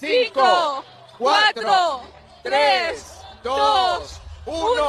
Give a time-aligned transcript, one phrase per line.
[0.00, 0.82] cinco,
[1.18, 2.00] cuatro,
[2.42, 4.88] tres, dos, uno.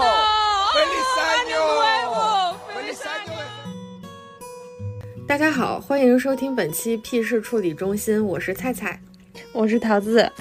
[0.71, 2.55] ¡Feliz año!
[2.73, 3.33] ¡Feliz año!
[5.27, 9.01] 大家好，欢迎收听本期 P 市处理中心，我是菜菜。
[9.51, 10.31] 我是桃子。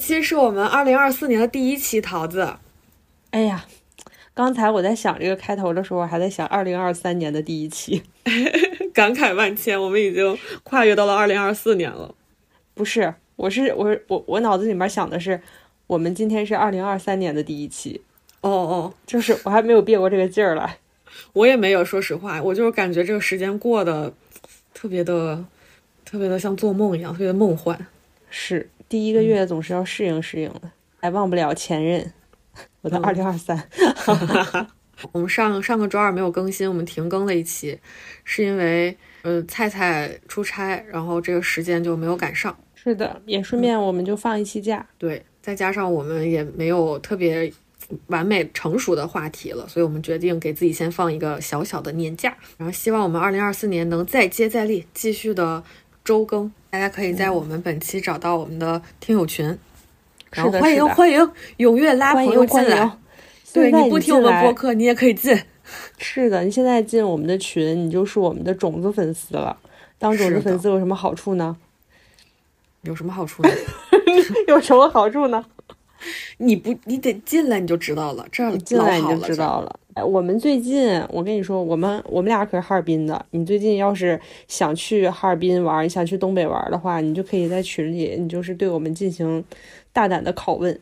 [0.00, 2.54] 期是我们二零二四年的第一期，桃子。
[3.30, 3.66] 哎呀，
[4.34, 8.02] 刚才我在想这个开头的时候，还在想二零二三年的第一期，
[8.92, 9.80] 感慨万千。
[9.80, 12.14] 我们已经跨越到了二零二四年了。
[12.74, 15.40] 不是，我是我我我脑子里面想的是，
[15.86, 18.00] 我们今天是二零二三年的第一期。
[18.40, 20.78] 哦哦，就是我还没有憋过这个劲儿来。
[21.34, 24.12] 我也没有，说实话，我就是感觉这个时间过得
[24.72, 25.44] 特别的、
[26.04, 27.86] 特别的像做梦一样，特别的梦幻。
[28.30, 30.62] 是，第一个月总是要适应适应的，
[31.00, 32.12] 还忘不了前任。
[32.82, 33.56] 我的二零二三，
[35.12, 37.78] 我们上上个周二没有更新，我们停更了一期，
[38.24, 42.58] 是因为呃菜菜出差，然后这个时间就没有赶上。
[42.74, 44.84] 是的，也顺便我们就放一期假。
[44.98, 47.52] 对，再加上我们也没有特别
[48.08, 55.62] 完美成熟的话题了，所以我们决定给自己先放一个小小的年假，然后希望我们二零二四年能再接再厉，继续的
[56.10, 56.50] 周更。
[56.70, 59.56] 大家可以在我们本期找到我们的听友群，
[60.32, 61.20] 然后欢迎欢迎，
[61.58, 62.90] 踊跃拉朋友进来
[63.54, 65.40] 对你不听我们播客，你也可以进。
[65.98, 69.56] 是的，你现在进我们的群，你就是我们的种子粉丝了。
[70.00, 71.56] 当种子粉丝有什么好处呢？
[72.82, 73.50] 有什么好处呢？
[74.48, 75.44] 有什么好处呢？
[76.38, 78.26] 你不，你得进来你就知道了。
[78.30, 79.78] 这儿你进来你就知道了。
[79.94, 83.26] 哎，我们最近，我跟你说，我们我们俩可是哈尔滨的。
[83.32, 89.44] 你最近要是想去哈尔滨玩，你想去东北玩的话，你就可以在群里，你就是对我们进行
[89.92, 90.78] 大胆的拷问。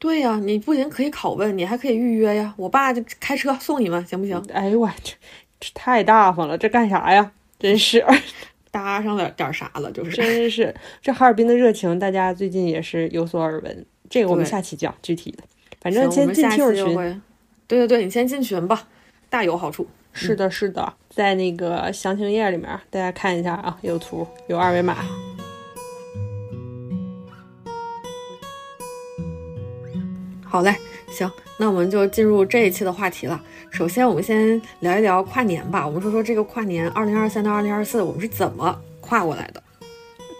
[0.00, 2.52] 对呀、你不仅可以拷问，你还可以预约呀。
[2.56, 4.42] 我爸就开车送你们，行不行？
[4.52, 5.14] 哎呦我这
[5.60, 7.30] 这太大方了，这干啥呀？
[7.60, 8.04] 真是，
[8.72, 10.10] 搭上了点啥了，就是。
[10.10, 13.86] 真是这哈尔滨的热情，大家最近也是有所耳闻。
[14.12, 15.42] 这个我们下期讲具体的，
[15.80, 17.22] 反，正先进听友群。
[17.66, 18.86] 对对对，你先进群吧，
[19.30, 19.88] 大有好处。
[20.12, 24.98] 是的，是的，在那个详情页里面，大家看一下啊，有图，有二维码。
[30.44, 30.76] 好嘞，
[31.08, 33.42] 行，那我们就进入这一期的话题了。
[33.70, 35.86] 首先，我们先聊一聊跨年吧。
[35.86, 39.62] 我们说说这个跨年，二零二三到二零二四，我们是怎么跨过来的？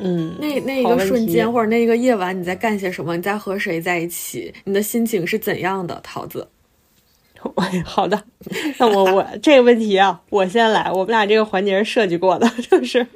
[0.05, 3.17] 嗯，那那一个瞬间或者那一个夜晚，你在干些什么？
[3.17, 4.53] 你在和谁在一起？
[4.65, 6.01] 你的心情是怎样的？
[6.03, 6.49] 桃子，
[7.85, 8.25] 好的，
[8.81, 10.91] 那我我这个问题啊，我先来。
[10.91, 13.07] 我们俩这个环节是设计过的， 就是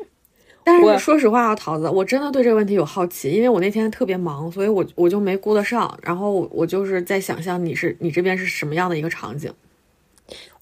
[0.62, 5.98] 但我是说实话啊，桃子，我真的对这个问题有好奇，因为我那天特别忙，所以我我就没顾得上。
[6.02, 9.52] 然后我我就是在想象你是你这边是什么样的一个场景。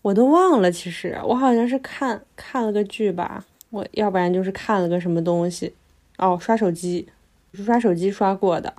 [0.00, 0.70] 我都忘了。
[0.72, 5.72] 其实我好像是看看了个剧吧，我要不然就是看了个什么东西。
[6.18, 7.08] 哦，刷手机，
[7.52, 8.72] 是刷手机刷过的，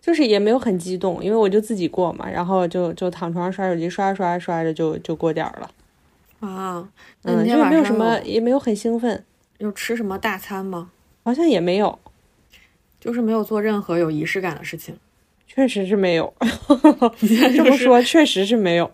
[0.00, 5.70] 就是也没有很激动，因为我就自己过嘛，然后就就躺床上刷手机，刷着刷着刷着就就过点儿了。
[6.40, 6.88] 啊，
[7.22, 9.24] 那嗯，你就是没有什么，也没有很兴奋，
[9.58, 10.90] 有吃什么大餐吗？
[11.22, 11.98] 好像也没有，
[12.98, 14.96] 就是没有做任何有仪式感的事情。
[15.46, 16.32] 确实是没有。
[17.54, 18.90] 这么说，确实是没有。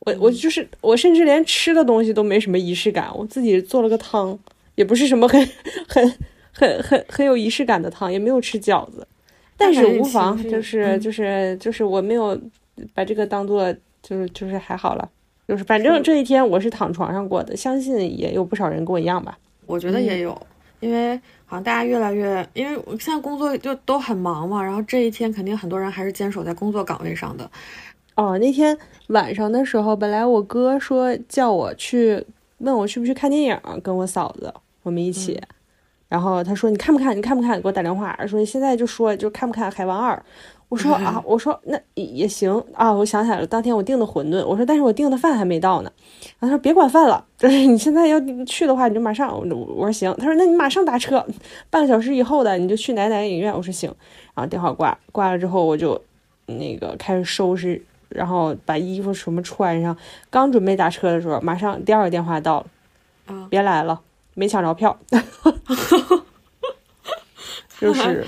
[0.00, 3.08] 我我就是我，甚至连吃的东西都没什么仪式感。
[3.16, 4.36] 我自己做了个汤，
[4.74, 5.48] 也不是什么很
[5.88, 6.14] 很
[6.52, 9.06] 很很很有仪式感的汤，也没有吃饺子。
[9.56, 12.38] 但是无妨，就是嗯就是就是我没有
[12.94, 15.08] 把这个当做就是就是还好了，
[15.46, 19.38] 就是反正这一天我是躺床上过的，相信也有不少人跟我一样吧。
[19.66, 20.36] 我觉得也有，
[20.80, 27.48] 因为好像大家越来越，因为我现在工作就都很忙嘛，然后这一天肯定很多人还是坚守在工作岗位上的。
[28.16, 28.76] 哦，那天
[29.08, 32.24] 晚上的时候，本来我哥说叫我去，
[32.58, 34.52] 问我去不去看电影，跟我嫂子
[34.82, 35.40] 我们一起。
[36.12, 37.16] 然后他说你看不看？
[37.16, 37.58] 你看不看？
[37.58, 40.14] 给我打电话说现在就说就看不看《海王二》。
[40.68, 42.92] 我说啊，我说那也也行啊。
[42.92, 45.90] 我想起来了，当天我订的馄饨，我说但是我订的饭还没到呢。
[46.38, 49.32] 然后他说别管饭了，就是你现在要去的话，你就马上。
[49.34, 49.42] 我
[49.74, 50.14] 我说行。
[50.18, 51.24] 他说那你马上打车，
[51.70, 53.50] 半个小时以后的你就去哪哪个影院。
[53.50, 53.90] 我说行。
[54.34, 55.98] 然后电话挂挂了之后，我就
[56.44, 59.96] 那个开始收拾，然后把衣服什么穿上。
[60.28, 62.66] 刚准备打车的时候，马上第二个电话到了，
[63.26, 63.98] 啊，别来了，
[64.34, 64.98] 没抢着票。
[67.80, 68.26] 就是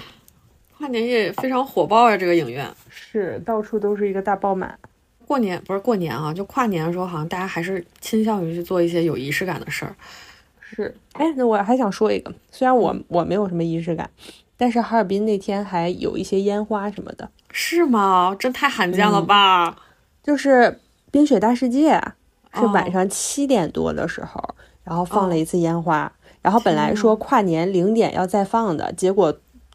[0.76, 2.68] 跨年夜非常火爆呀，这个影院。
[2.90, 4.78] 是到处都是一个大爆满。
[5.26, 9.94] 过年不是过年啊，就跨年的时候，好像大家还是倾向于去做一些有仪式感的事儿。
[10.60, 14.10] 是，哎，那我还想说一个，虽然我我没有什么仪式感，
[14.56, 17.30] 但是哈尔滨那天还有一些烟花什么的。
[17.52, 18.36] 是吗？
[18.38, 19.76] 这太罕见了吧！
[20.22, 20.80] 就是
[21.10, 21.92] 冰雪大世界
[22.52, 24.54] 是哦晚上七点多的时候，
[24.84, 29.32] 然后放了一次烟花，然后本来说跨年零点要再放的，结果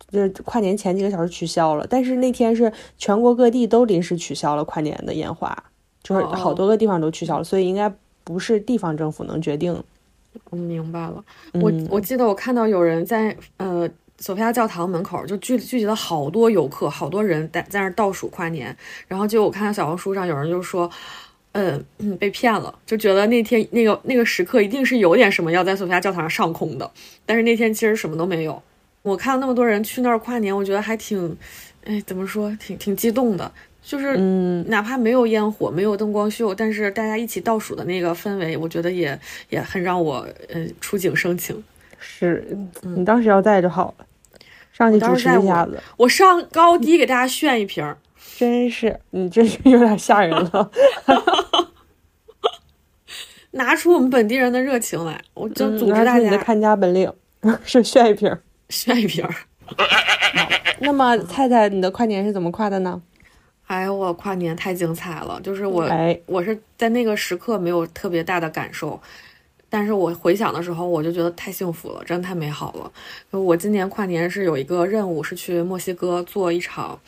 [0.10, 1.86] 就是跨年前几个小时取消了。
[1.90, 5.56] 但是那天是全国各地都临时取消了跨年的烟花，
[6.04, 7.92] 就是好多个地方都取消了，所以应该
[8.24, 9.84] 不是地方政府能决定。
[10.52, 11.24] 我明白了。
[11.54, 13.90] 我嗯我记得我看到有人在呃
[14.20, 18.76] 索菲亚教堂门口就聚聚集了好多游客，好多人在在那儿倒数跨年。
[19.08, 20.90] 然后就我看到小红书上有人就说，
[21.54, 26.90] 嗯嗯被骗了，就觉得那天那个那个时刻一定是有点什么要在索菲亚教堂上上空的，
[27.26, 28.62] 但是那天其实什么都没有。
[29.02, 31.36] 我看到那么多人去那儿跨年，我觉得还挺，
[31.86, 33.52] 哎，怎么说，挺挺激动的。
[33.82, 39.18] 就是嗯，哪怕没有烟火，没有灯光秀，但是大家一起倒数的那个氛围，我觉得也
[39.50, 41.64] 也很让我呃触景生情。
[41.98, 42.46] 是
[42.82, 44.06] 你当时要在就好了，
[44.74, 47.98] 上去主持一下子，我上高低给大家炫一瓶儿，
[48.38, 50.70] 真是你这是有点吓人了。
[53.52, 57.12] 拿出我们本地人的热情来，我就组织大嗯拿出你的家看家本领，
[57.66, 58.42] 是炫一瓶儿。
[58.70, 59.36] 炫一瓶儿。
[60.80, 63.02] 那么菜菜，你的跨年是怎么跨的呢？
[63.66, 65.40] 哎呀，我跨年太精彩了！
[65.42, 69.00] 就是我，哎我是在那个时刻没有特别大的感受，
[69.70, 72.92] 但是我回想的时候，我就觉得太幸福了，真的太美好了。
[73.32, 77.00] 我今年跨年是有一个任务，是去墨西哥做一场。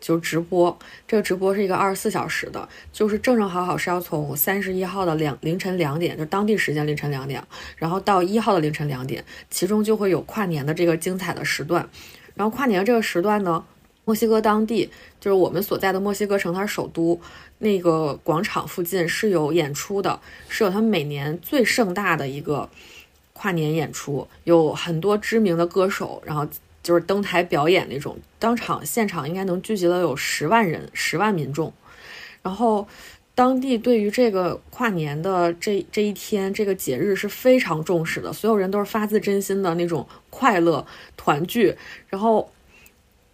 [0.00, 7.42] 就是直播，这个直播是一个二十四小时的，就是正正好好是要从三十一号的两凌晨两点，就当地时间凌晨两点，
[7.76, 11.88] 然后到一号的凌晨两点，其中就会有跨年的这个精彩的时段。
[12.34, 13.64] 然后跨年这个时段呢，
[14.04, 14.88] 墨西哥当地
[15.20, 17.20] 就是我们所在的墨西哥城，它是首都，
[17.58, 22.70] 那个广场附近是有演出的，是有他们每年最盛大的一个
[23.32, 26.46] 跨年演出，有很多知名的歌手，然后
[26.88, 31.70] 就是登台表演那种，当场现场应该能聚集了有十万人，十万民众，
[32.42, 32.88] 然后。
[33.34, 40.84] 当地对于这个跨年的这这一天这个节日是非常重视的，所有人都是发自真心的那种快乐
[41.16, 41.72] 团聚。
[42.08, 42.50] 然后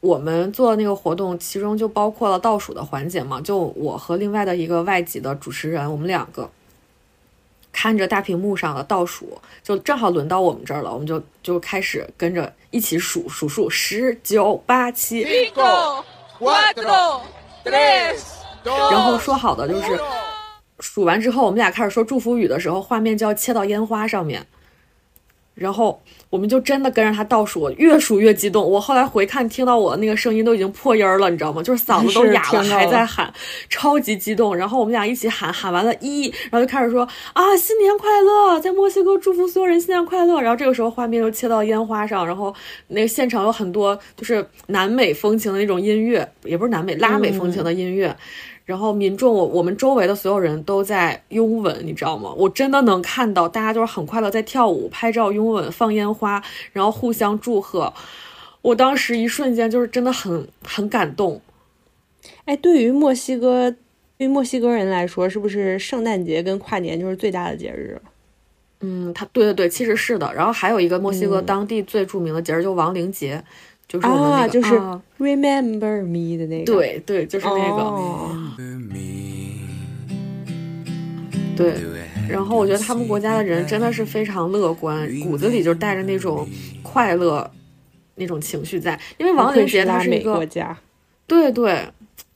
[0.01, 6.51] 我们做那个活动，其中就包括了倒数的环节嘛，就我和另外的一个外籍的主持人，我们两个
[7.75, 16.05] 看着大屏幕上的倒数，就正好轮到我们这儿了，我们就就开始跟着一起数数数，十九八七，Cinco,
[16.39, 17.21] cuatro,
[17.65, 18.21] tres,
[18.65, 20.01] dos, 然后说好的就是
[20.79, 24.47] 数完之后，我们俩开始说祝福语的时候，画面就要切到烟花上面，
[25.55, 28.69] 然后我们就真的跟着他倒数，越数越激动。
[28.69, 31.63] 我后来回看，听到我那个声音都已经破音了，你知道吗？
[31.63, 33.33] 就是嗓子都哑了，还在喊，
[33.69, 34.55] 超级激动。
[34.55, 40.41] 然后我们俩一起喊，喊完了一，然后就开始说啊，新年快乐，在墨西哥祝福所有人新年快乐。
[40.41, 42.53] 然后这个时候画面又切到烟花上，然后
[42.89, 48.15] 那个现场有很多就是南美风情的那种音乐，也不是南美，拉美风情的音乐。
[48.65, 52.33] 然后民众，我我们周围的所有人都在拥吻，你知道吗？
[52.37, 57.93] 我真的能看到大家就是很快乐在跳舞、拍照、拥吻、放烟花，然后互相祝贺。
[58.63, 61.43] 我当时一瞬间就是真的很很感动。
[62.47, 63.71] 哎，对于墨西哥，
[64.17, 68.01] 对于墨西哥人来说，是不是圣诞节跟跨年就是最大的节日？
[68.81, 70.33] 嗯，他对对对，其实是的。
[70.35, 73.43] 然后还有一个墨西哥当地最著名的节日，就亡灵节，
[73.87, 76.65] 就是我们那个啊，就是啊 Remember Me 的那个。
[76.65, 78.31] 对对，就是那个、哦
[81.57, 81.75] 对。
[82.29, 86.49] 然后我觉得他们国家的人真的是非常乐观，骨子里就带着那种
[86.83, 87.49] 快乐
[88.15, 88.99] 那种情绪在。
[89.19, 90.77] 因为亡灵节它拉美是一个国家。
[91.27, 91.87] 对对，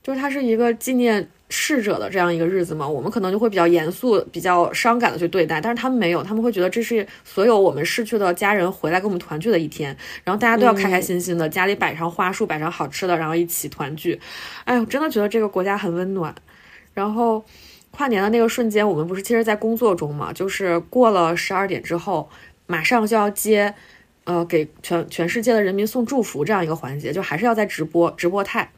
[0.09, 14.19] 就是它是一个纪念逝者的这样一个日子嘛，我们可能就会比较严肃、比较伤感的去对待，但是他们没有，他们会觉得这是所有我们逝去的家人回来跟我们团聚的一天，然后大家都要开开心心的，家里摆上花束，摆上好吃的，然后一起团聚。
[14.65, 16.35] 哎，我真的觉得这个国家很温暖。
[16.95, 17.45] 然后
[17.91, 22.31] 跨年的那个瞬间，我们不是其实在工作中嘛，就是过了十二点之后，
[22.67, 23.75] 马上就要接。
[24.25, 28.71] 呃，给全全世界的人民送祝福这样一个环节，就还是要在直播直播态。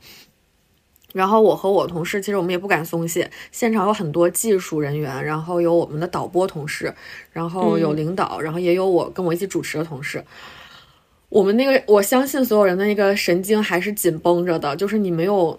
[1.12, 6.94] 然后我和我同事，其实我们也不敢松懈，现场有很多技术人员，然后有我们的导播同事，
[7.32, 10.24] 然后有领导，然后也有我跟我一起主持的同事。
[11.28, 15.58] 我们那个，我相信所有人的那个神经还是紧绷着的，就是你没有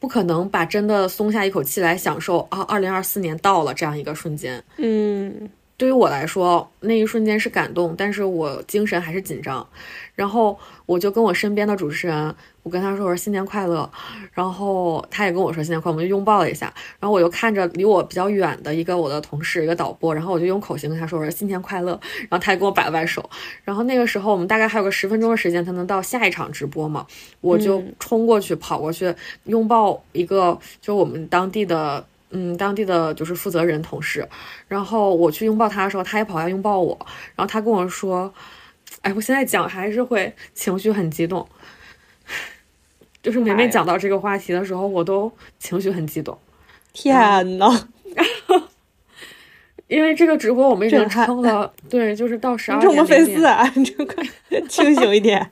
[0.00, 4.62] 不可能把真的松下一口气来享受啊，二零二四年到了这样一个瞬间。
[4.78, 9.64] 嗯，对于我来说，那一瞬间是感动，但是我精神还是紧张。
[10.16, 13.90] 然后我就跟我身边的主持人，我跟他说我说新年快乐，
[14.32, 16.72] 然后他也跟我说新年快乐，我们就拥抱了一下。
[17.00, 23.28] 然后我就看着离我比较远的一个我的同事，一个导播，然后我就用口型跟他说我说新年快乐，然后他也跟我摆了摆手。
[23.64, 27.04] 然后那个时候我们大概还有个十分钟的时间才能到下一场直播嘛，
[27.40, 29.12] 我就冲过去跑过去
[29.44, 34.28] 拥抱一个就我们当地的嗯当地的就是负责人同事，
[34.68, 36.96] 然后我去拥抱他的时候，他也跑来拥抱我，
[37.34, 38.32] 然后他跟我说，
[39.00, 41.46] 哎，我现在讲还是会情绪很激动。
[43.22, 46.36] 就是每每讲到这个话题的时候，我都情绪很激动。
[46.92, 47.88] 天呐！
[49.88, 52.90] 因为这个直播我们已经撑了，对，就是到十二点。
[52.90, 54.24] 这么粉丝啊，你快
[54.68, 55.50] 清醒一点。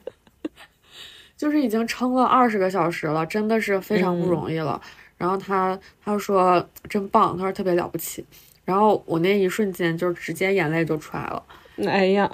[1.36, 4.80] 就是已经撑了二十个小时了，真的是非常不容易了。
[5.16, 8.24] 然后他他说真棒，他说特别了不起。
[8.64, 11.42] 然后我那一瞬间就直接眼泪就出来了。
[11.86, 12.30] 哎呀，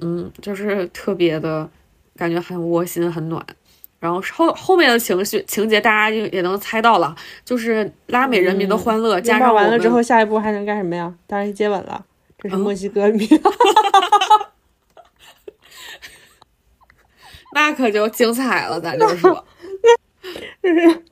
[0.00, 1.68] 嗯，就是特别的
[2.16, 3.44] 感觉很窝心，很暖。
[4.02, 11.14] 然后后后面的情绪情节，大家就也能猜到了，就是拉美人民的欢乐，加上完了之后，下一步还能干什么呀？
[11.28, 12.04] 当然是接吻了。
[12.36, 13.28] 这是墨西哥民，
[17.54, 19.46] 那可就精彩了，咱就说，
[20.60, 21.04] 这是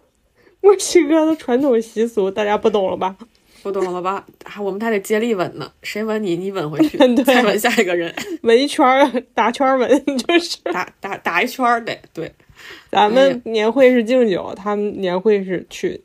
[0.60, 3.14] 墨西哥的传统习俗，大家不懂了吧？
[3.62, 4.26] 不懂了吧？
[4.60, 12.34] 我们还得接力吻呢，谁吻你，你吻回去， 再吻下一个人，吻一圈儿，打圈吻，就是打打打一圈儿得对。
[12.90, 16.02] 咱们年会是敬酒，他们年会是去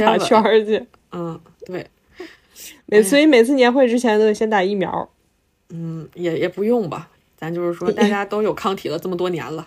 [0.00, 0.84] 打圈儿去。
[1.12, 1.86] 嗯，对。
[2.86, 5.08] 每所以每次年会之前都得先打疫苗。
[5.70, 9.66] 嗯，也也不用吧，咱就是说大家都有抗体了这么多年了。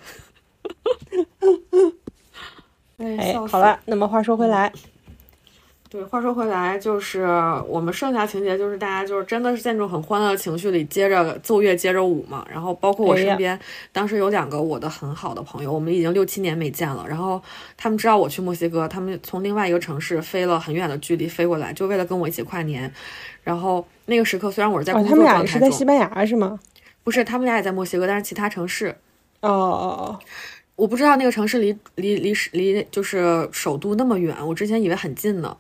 [2.98, 4.72] 哎，好了，那么话说回来。
[5.92, 7.26] 对，话说回来，就是
[7.68, 12.48] 我们剩下情节，就是大家就是真的是在那种很欢乐的情绪里，接着奏乐，接着舞嘛。
[12.50, 13.60] 然后包括我身边，
[13.92, 17.06] 当时有两个我的很好的朋友，我们已经六七年没见了。
[17.06, 17.42] 然后
[17.76, 22.90] 他们知道我去墨西哥，他们从另外一个城市飞了很远的距离飞过来，就为了跟我一起跨年。
[23.44, 26.58] 然后那个时刻，虽然我是在工作状态中，他们俩是在西班牙是吗？
[27.04, 28.96] 不是，他们俩也在墨西哥，但是其他城市。
[29.42, 30.20] 哦哦哦，
[30.82, 35.56] 我不知道那个城市离离离离就是首都那么远，我之前以为很近呢。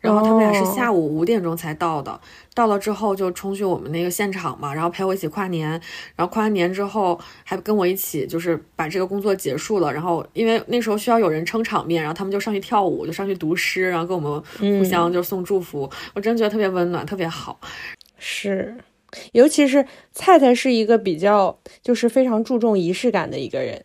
[0.00, 2.20] 然后他们俩是下午五点钟才到的，
[2.52, 5.70] 到了之后就冲去我们那个现场嘛，然后陪我一起跨年，
[6.14, 17.58] 然后跨完年之后还跟我一起就是把这个工作结束了，然后因为那时候需要有人撑场面，然后他们就上去跳舞，就上去读诗，然后跟我们互相就送祝福，我真觉得特别温暖，特别好。
[18.18, 18.76] 是，
[19.32, 23.82] 尤其是菜菜是一个比较就是非常注重仪式感的一个人。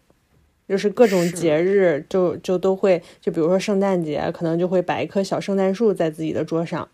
[0.72, 6.88] 就是各种节日，就就都会，就比如说圣诞节，可能就会摆一棵小圣诞树在自己的桌上。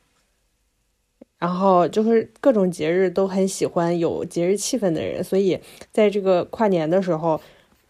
[1.37, 5.59] 然后就是各种节日都很喜欢有节日气氛的人，所以
[5.91, 7.39] 在这个跨年的时候，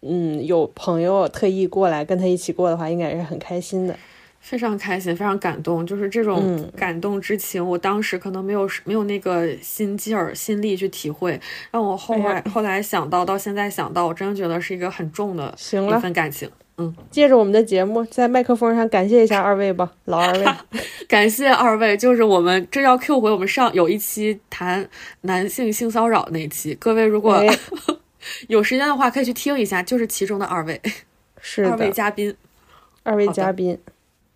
[0.02, 3.98] 嗯，有朋友特意过来跟他一起过的话，应该也是很开心的。
[4.40, 11.40] 非常开心，非常感动，就是这种感动之情，我当时可能没有没有那个心劲儿、心力去体会，
[11.72, 16.50] 让我后来后来想到，到现在想到，我真的觉得是一个很重的一份感情。
[16.80, 20.46] 嗯，借着我们的节目，在麦克风上感谢一下二位吧，老二位，
[21.10, 24.88] 感谢二位，就是我们这要 Q 回我们上有一期谈
[25.22, 27.44] 男性性骚扰那期，各位如果
[28.48, 30.80] 有时间的话可以去听一下，就是其中的二位，
[31.42, 32.36] 是二位嘉宾，
[33.02, 33.80] 二位嘉宾。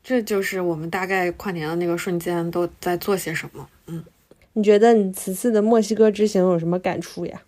[0.03, 3.67] 这就是我们大概跨年的那个瞬间都在做些什么。
[3.87, 4.03] 嗯，
[4.53, 7.41] 你觉得你此次的墨西哥之行有什么感触呀？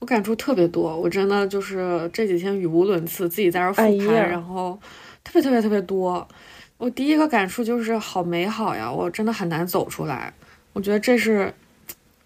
[0.00, 4.78] 我感触特别多，我真的就是这几天语无伦次，自己在这复盘，然后
[5.22, 6.26] 特别特别特别多。
[6.78, 10.32] 我第一个感触就是好美好呀，我真的很难走出来。
[10.72, 11.52] 我觉得这是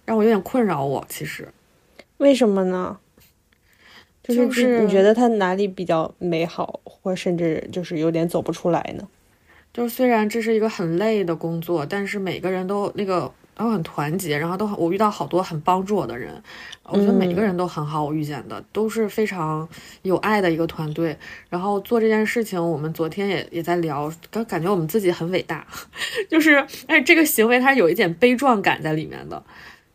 [0.05, 1.05] 让我有点困扰我。
[1.09, 1.49] 其实，
[2.19, 2.97] 为什么呢？
[4.23, 9.07] 就是你觉得它哪里比较美好，或甚至就是有点走不出来呢？
[9.75, 16.41] 就是虽然这是一个很累的工作，但是每个人都那个都很团结，然后都我遇到好多很帮助我的人，
[16.85, 19.69] 我觉得每个人都很好，我遇见的都是非常
[20.03, 21.19] 有爱的一个团队。
[21.51, 25.67] 然后做这件事情，我们昨天也也在聊，感感觉我们自己很伟大，
[26.31, 29.43] 就是哎这个行为它有一点悲壮感在里面的，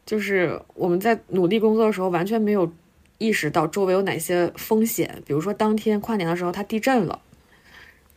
[0.06, 2.70] 就是我们在努力工作的时候完全没有
[3.18, 7.22] 意识到周围有哪些风险，比如说当天跨年的时候它地震了，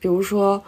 [0.01, 0.61] 比如说。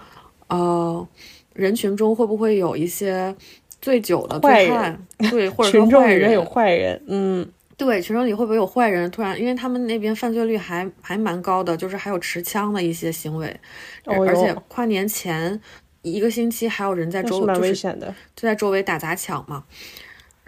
[0.49, 1.09] 呃，
[1.55, 3.35] 人群中会不会有一些
[3.81, 5.07] 醉酒的醉汉？
[5.31, 7.03] 对，或者说 坏人有坏人。
[7.07, 7.47] 嗯，
[7.77, 9.11] 对，群众里会不会有坏人？
[9.11, 13.59] 突然，因为他们那边犯罪率还还蛮高的，就是还有持枪的一些行为。
[14.05, 15.61] 而且跨年前
[16.03, 19.65] 一个星期还有人在周，就是危险的，就在周围打砸抢嘛。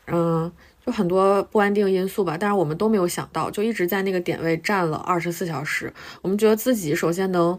[0.07, 0.50] 嗯，
[0.85, 2.37] 就很多不安定因素吧。
[2.38, 5.93] 但是我们都没有想到，就一直在那个点位站了二十四小时。
[6.23, 7.59] 我们觉得自己首先能。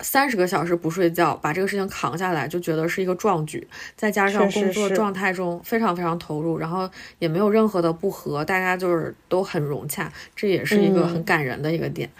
[0.00, 3.66] 三十个小时不睡觉，把这个事情扛下来，就觉得是一个壮举。
[3.96, 12.10] 再加上工作状态中非常非常投入，然后也没有任何的不和，大家就是都很融洽，这也是一个很感人的一个点。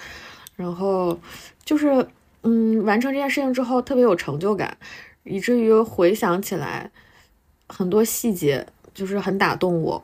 [0.56, 1.18] 然后
[1.64, 2.06] 就是，
[2.42, 4.76] 嗯，完成这件事情之后特别有成就感，
[5.24, 6.90] 以至于回想起来
[7.68, 10.02] 很多细节就是很打动我。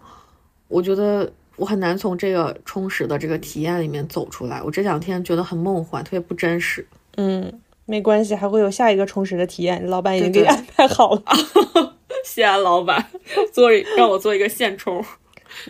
[0.68, 4.62] 我觉得我很难从这个充实的这个体验里面走出来。
[4.62, 6.86] 我这两天觉得很梦幻，特别不真实。
[7.16, 9.84] 嗯，没关系，还会有下一个充实的体验。
[9.86, 11.22] 老板已经给你安排好了。
[12.24, 13.10] 谢安老板，
[13.52, 15.04] 做让我做一个现充。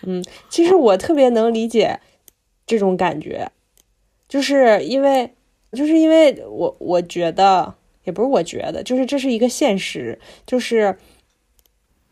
[0.02, 2.00] 嗯，其实我特别能理解
[2.66, 3.50] 这种感觉，
[4.28, 5.34] 就是因为，
[5.72, 10.98] 就是因为我我觉得，也不是我觉得，就是这是一个现实，就是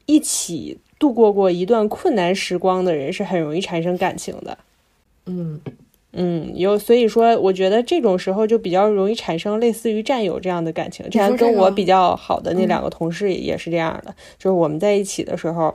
[0.07, 4.59] 一起度过过一段困难时光的人是很容易产生感情的。
[5.27, 5.61] 嗯。
[6.21, 11.05] 嗯，有所以说，我觉得这种时候就比较容易产生类似于战友这样的感情。
[11.07, 15.73] 之前跟我比较好的那两个同事也是这样的，就是我们在一起的时候，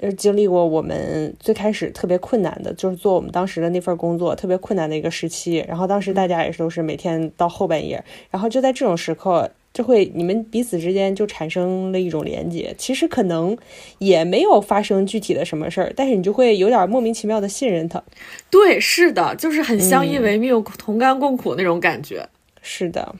[0.00, 5.64] 呃，经历过我们最开始特别困难的，就是做我们当时的那份工作特别困难的一个时期。
[5.68, 9.48] 然后当时大家也是都是每天到后半夜，然后就在这种时刻。
[9.72, 13.56] 就会你们彼此之间就产生了一种连接，其实可能
[13.98, 18.02] 也没有发生具体的什么事儿，但是你就会有点莫名其妙的信任他。
[18.50, 22.28] 对，是的，就是很相依为命、同甘共苦那种感觉。
[22.60, 23.14] 是的，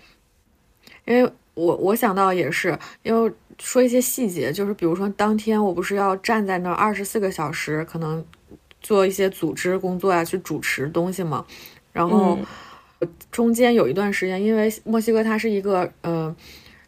[1.06, 8.22] 因为我我想到也是，因为说一些细节，就是比如说当天我不是要站在那儿二十四个小时，可能
[8.80, 11.46] 做一些组织工作呀，去主持东西嘛，
[11.92, 12.38] 然后。
[13.30, 16.34] 中间有一段时间，因为墨西哥它是一个呃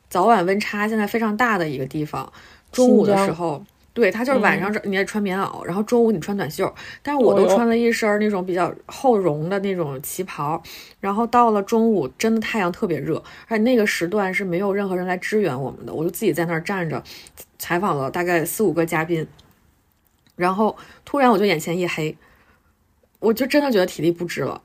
[0.08, 2.32] 早晚温差现在非常大的一个地方，
[2.70, 10.62] 中午的时候，对它就是晚上你也穿棉袄，然后中午你穿短袖，但是我都穿了一身那种比较厚绒的那种旗袍，
[11.00, 17.02] 然后到了中午真的太阳特别热，而且那个时段是没有任何人来支援我们的，我就自己在那儿站着
[17.58, 19.26] 采访了大概四五个嘉宾，
[20.36, 22.16] 然后突然我就眼前一黑，
[23.20, 24.60] 我就真的觉得体力不支了。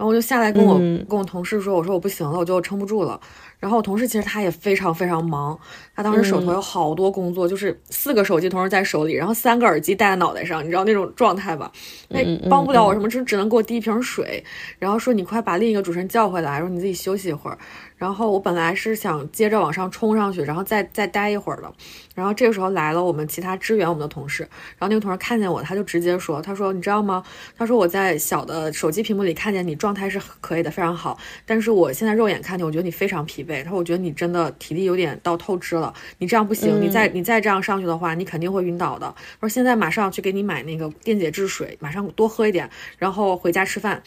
[0.00, 3.20] 然后我就下来跟我跟我同事说，我说我不行了，我觉得我撑不住了。
[3.58, 5.58] 然后我同事其实他也非常非常忙，
[5.94, 11.70] 他当时手头有好多工作，就是四个手机同时在手里，然后三个耳机戴在脑袋上，你知道那种状态吧？
[12.08, 14.42] 那帮不了我什么，就只能给我递一瓶水，
[14.78, 17.58] 然后说你快把另一个主持人叫回来，说你自己休息一会儿。
[18.00, 21.70] 然后我本来是想接着往上冲上去，然后再再待一会儿的。
[22.14, 24.42] 然后这个时候来了我们其他支援我们的同事，
[24.78, 27.22] 然后那个同事看见我，他就直接说：“他说你知道吗？
[27.58, 31.18] 他说我在小的手机屏幕里看见你状态是可以的，非常好。
[31.44, 33.62] 但是我现在肉眼看见，我觉得你非常疲惫。
[33.62, 39.06] 他说我觉得你真的体力有点到透支了，你这样不行，你再你再这样上去的话，你肯定会晕倒的。
[39.40, 44.02] 他说现在马上去给你买那个电解质水，马上多喝一点，然后回家吃饭。”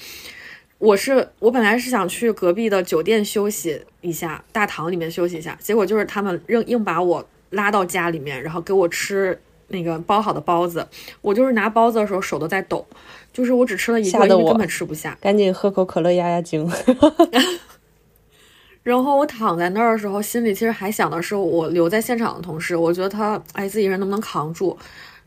[0.83, 10.85] 我是我本来是想去隔壁的酒店休息一下，大堂里面休息一下，结果就是他们硬硬把我拉到家里面，然后给我吃那个包好的包子。
[11.21, 12.85] 我就是拿包子的时候手都在抖，
[13.31, 15.17] 就是我只吃了一个，因为根本吃不下。
[15.21, 16.69] 赶紧喝口可乐压压惊。
[18.83, 24.77] 然后我躺在那儿的时候，心里其实还想的是我留在现场的同事，我觉得他哎自己人能不能扛住，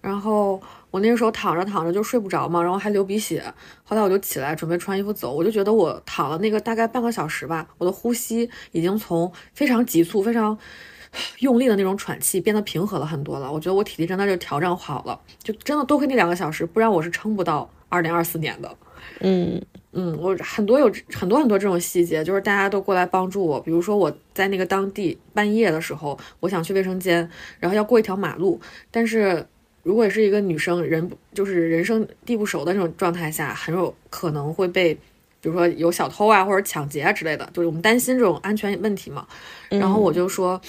[0.03, 0.61] 然后。
[0.91, 3.43] 我那个时候躺着躺着就睡不着嘛，然后还流鼻血。
[3.85, 10.57] 后来我就起来准备穿衣服走，我就觉得我躺了那个大概半个小时吧，我的呼吸已经从非常急促、非常
[11.41, 13.53] 用力的那种喘气变得平和了很多了。
[13.53, 18.77] 我觉得我体力真的就调整好了，就真的多亏那两个小时，不然我是撑不到二零二四年的。
[19.21, 19.61] 嗯
[19.93, 23.61] 嗯，我很多有很多很多这种细节，就是大家都过来帮助我。
[23.61, 27.29] 比如说我在那个当地半夜的时候，我想去卫生间，
[27.61, 28.59] 然后要过一条马路，
[28.91, 29.47] 但是。
[29.87, 34.93] 如果是一个女生，人就是人生地不熟的这种状态下，很有可能会被，
[35.41, 39.25] 比如说有小偷啊或者抢劫啊之类的，就是我们担心这种安全问题嘛。
[39.69, 40.61] 然后我就说，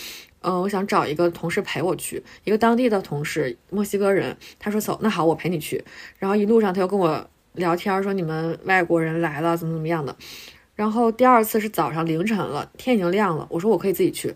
[0.42, 4.38] 嗯，我想找一个同事陪我去，一个当地的同事，墨西哥人。
[4.60, 5.84] 他说走，那好，我陪你去。
[6.20, 10.16] 然后一路上他又跟我聊天，说你们外国人来了，怎么怎么样的。
[10.76, 14.36] 然后第二次是早上凌晨了，天已经亮了，我说我可以自己去，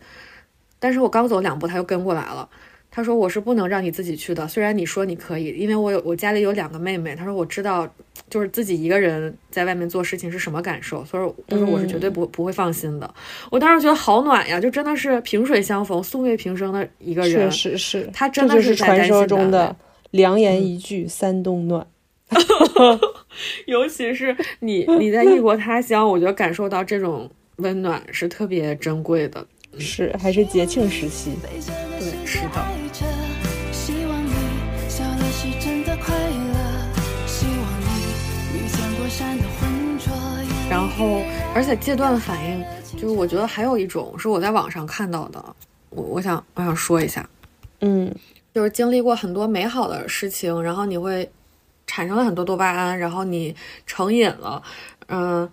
[0.80, 2.50] 但是我刚走两步，他又跟过来了。
[2.93, 7.15] 他说：“我是不能让你自己去的，虽然你说你可以，因为我有我家里有两个妹妹。
[7.15, 7.88] 他说我知道，
[8.30, 13.12] 就是自己一个人在外面做事情是什么感受，所以他说我是绝对不不会放心的。
[13.49, 17.49] 我当时觉得好暖呀，就真的是萍水相逢、素昧平生的一个人。
[17.49, 19.73] 是是是，他真的是传说中的
[20.12, 21.88] 良言一句三冬暖。
[23.67, 29.47] 尤其是你你在异国他乡，我觉得感受到这种温暖是特别珍贵的。
[29.79, 32.65] 是，还是节庆时期，对，是的。
[40.69, 41.21] 然后，
[41.53, 45.43] 而且戒断的反应，就是我觉得还有一种是我在网上看到的，
[45.89, 47.27] 我我想我想说一下。
[47.79, 48.13] 嗯，
[48.53, 51.29] 就是经历过很多美好的事情，然后你会
[51.88, 53.55] 产生了很多多巴胺，然后你
[53.86, 54.62] 成瘾了，
[55.07, 55.49] 嗯，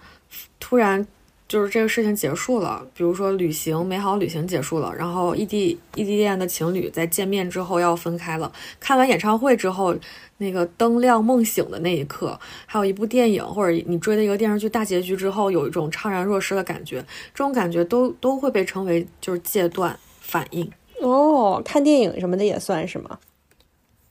[0.61, 1.07] 突然。
[1.49, 8.53] 就是这个事情结束了，比如说旅行美好旅行结束了，然后异地异地恋的情侣在见面之后要分开了。
[8.79, 9.97] 看完演唱会之后，
[10.37, 17.01] 那个灯亮梦醒的那一刻，还有一部电影或者你追的一个电视剧大结局之后，有一种怅然若失的感觉，
[17.33, 20.71] 这种感觉都都会被称为就是戒断反应。
[21.01, 23.19] 哦，看电影什么的也算是吗？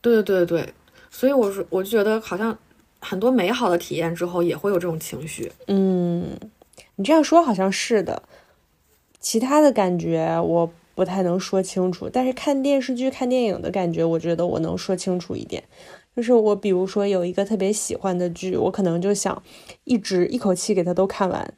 [0.01, 0.73] 对对对对，
[1.11, 2.57] 所以我说我就觉得好像
[2.99, 5.51] 很多美好的体验之后也会有这种情绪。
[5.67, 6.35] 嗯。
[6.97, 8.21] 你这样说好像是的，
[9.19, 15.63] 其他的感觉我不太能说清楚，但是看电视剧、看电影的感觉，我觉得我能说清楚一点。
[16.15, 19.41] 就是我比如说有一个特别喜欢的剧，我可能就想
[19.83, 21.53] 一直一口气给它都看完。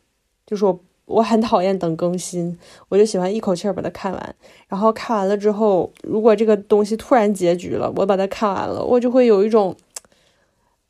[0.46, 4.36] 就是我我很讨厌等更新，我就喜欢一口气把它看完。
[4.68, 9.74] 然后看完了之后，如果这个东西突然结局了，我把它看完了，我就会有一种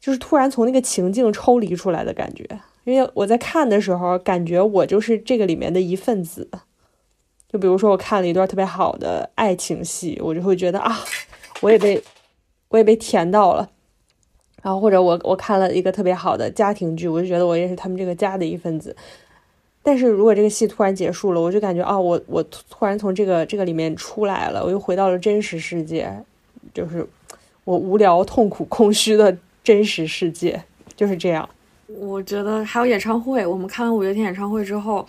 [0.01, 2.43] 就是突然从那个情境抽离出来的感觉。
[2.89, 6.49] 因为我在看的时候，感觉我就是这个里面的一份子。
[7.51, 10.99] 就比如说，我看了一段特别好的爱情戏，我就会觉得啊，
[11.61, 12.01] 我也被
[12.69, 13.69] 我也被甜到了。
[14.61, 18.95] 然后或者我我看了一个特别好的家庭剧，我就觉得我也是他们这个家的一份子。
[19.81, 26.13] 但是如果这个戏突然结束了，我就感觉啊，我我突然从这个这个里面出来了，我又回到了真实世界，
[26.73, 27.07] 就是
[27.63, 30.61] 我无聊、痛苦、空虚的真实世界，
[30.95, 31.49] 就是这样。
[31.97, 35.05] 我觉得还有演唱会，我们看完五月天演唱会之后，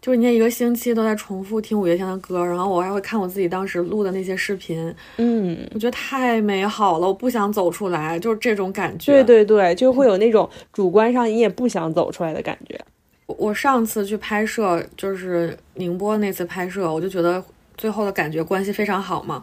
[0.00, 9.10] 就是那一个星期都在重复听五月天的歌，然后我还会看我自己当时录的那些视频，嗯，我觉得太美好了，我不想走出来，就是这种感觉。
[9.10, 12.78] 对对对，就会有那种主观上你也不想走出来的感觉。
[13.26, 17.42] 我上次去拍摄，就是宁波那次拍摄，我就觉得
[17.76, 19.42] 最后的感觉关系非常好嘛，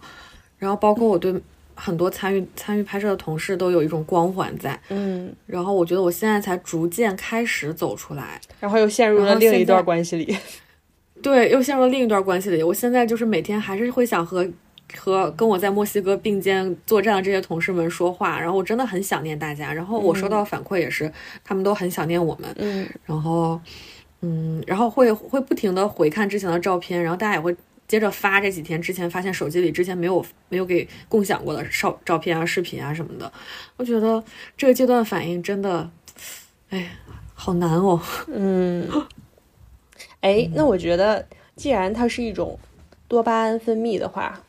[0.59, 1.33] 然后包括我对。
[1.75, 10.37] 很多参与参与拍摄的同事都有一种光环在，嗯，然后我觉得我现在才逐渐开始走出来，然后又陷入了另一段关系里，
[11.21, 12.61] 对，又陷入了另一段关系里。
[12.61, 14.47] 我现在就是每天还是会想和
[14.95, 19.73] 和跟我在墨西哥并肩作战的这些同事们说话，然后我真的很想念大家。
[19.73, 21.11] 然后我收到反馈也是，
[21.43, 23.59] 他们都很想念我们，嗯，然后
[24.21, 27.55] 嗯，然后会会不停的回看之前的照片，然后大家也会。
[27.87, 33.31] 接着发这几天之前发现手机里之前没有没有给共享过的照照片啊、视频啊什么的，
[33.77, 34.23] 我觉得
[34.57, 35.89] 这个阶段反应真的，
[36.69, 36.95] 哎，
[37.33, 38.01] 好难哦。
[38.27, 38.89] 嗯，
[40.21, 42.57] 哎，那我觉得既然它是一种
[43.07, 44.41] 多巴胺分泌的话，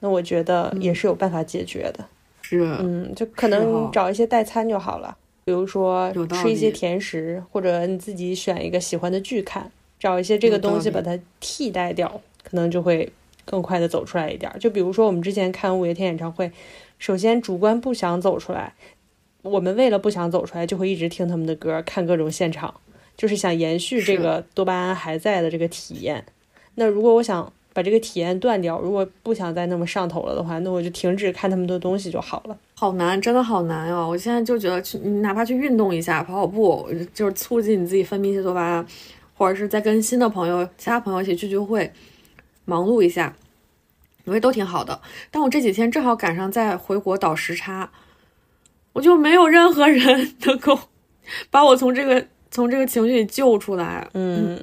[0.00, 2.04] 那我觉得也是有办法解决的。
[2.42, 12.20] 是，嗯，就可能找一些代餐就好了，比如说吃一些甜食，或者你自己选一个喜欢的剧看，找一些这个东西把它替代掉。
[12.44, 13.12] 可能就会
[13.44, 14.52] 更快的走出来一点。
[14.60, 16.52] 就比如说我们之前看五月天演唱会，
[17.00, 18.74] 首先主观不想走出来，
[19.42, 22.72] 我们为了不想走出来，就会一直听他们的歌，看各种现场，
[23.16, 26.24] 就是想延续这个多巴胺还在的这个体验。
[26.76, 32.56] 那如果我想把这个体验断掉，如果不想再那么上头了的话，那我就停止看他们的东西就好了。
[32.74, 34.08] 好难，真的好难哦！
[34.08, 38.86] 我现在就觉得去，你哪怕去运动一下，跑跑步，就是促进你自己分泌一些多巴胺，
[39.36, 41.90] 或者是在跟新的朋友、其他朋友一起聚聚会。
[42.64, 43.34] 忙碌一下，
[44.24, 45.00] 我觉得都挺好的。
[45.30, 47.90] 但我这几天正好赶上在回国倒时差，
[48.92, 50.78] 我就没有任何人 能够
[51.50, 54.08] 把我从这个从这个情绪里救出来。
[54.14, 54.60] 嗯，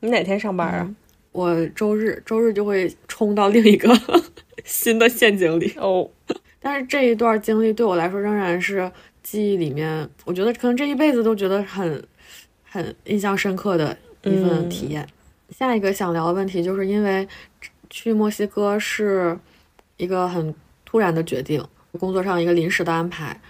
[0.00, 0.94] 你哪天上班啊？
[1.32, 3.96] 我周日，周日就会冲到另一个
[4.64, 6.10] 新的陷阱里哦。
[6.60, 8.90] 但是这一段经历对我来说仍然是
[9.22, 12.02] 记忆里面，我觉得可能这一辈子都觉得很
[12.64, 15.06] 很印象深刻的一份体验。
[15.50, 17.26] 下一个想聊的问题，就是因为
[17.90, 19.38] 去墨西哥是
[19.96, 21.64] 一个很突然的决定，
[21.98, 23.40] 工作上一个临时的安排。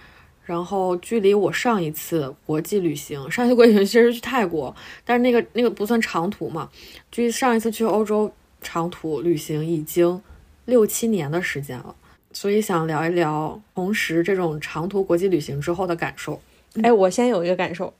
[0.45, 6.67] 然后距离我上一次国际旅行，上一次国际旅行其实是去泰国，但是那个那个不算长途嘛。
[7.11, 10.19] 距上一次去欧洲长途旅行已经
[10.65, 11.95] 六七年的时间了，
[12.33, 16.41] 所以想聊一聊同时这种长途国际旅行之后的感受。
[16.81, 17.93] 哎，我先有一个感受。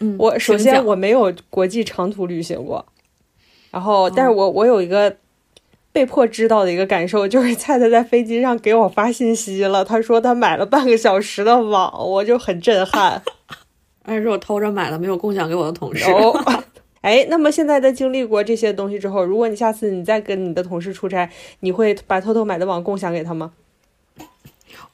[0.00, 2.84] 嗯，我首先我没有国际长途旅行过，
[3.70, 5.16] 然后，但是我我有一个
[5.92, 13.22] 被迫知道的一个感受，就是菜菜在飞机上给我发信息了，他说他买了半个小时的网，我就很震撼。
[14.04, 16.04] 哎，是我偷着买了，没有共享给我的同事。
[17.00, 21.28] 哎，那么现在在经历过这些东西之后，如果你下次你再跟你的同事出差，
[21.60, 23.52] 你会把偷偷买的网共享给他吗？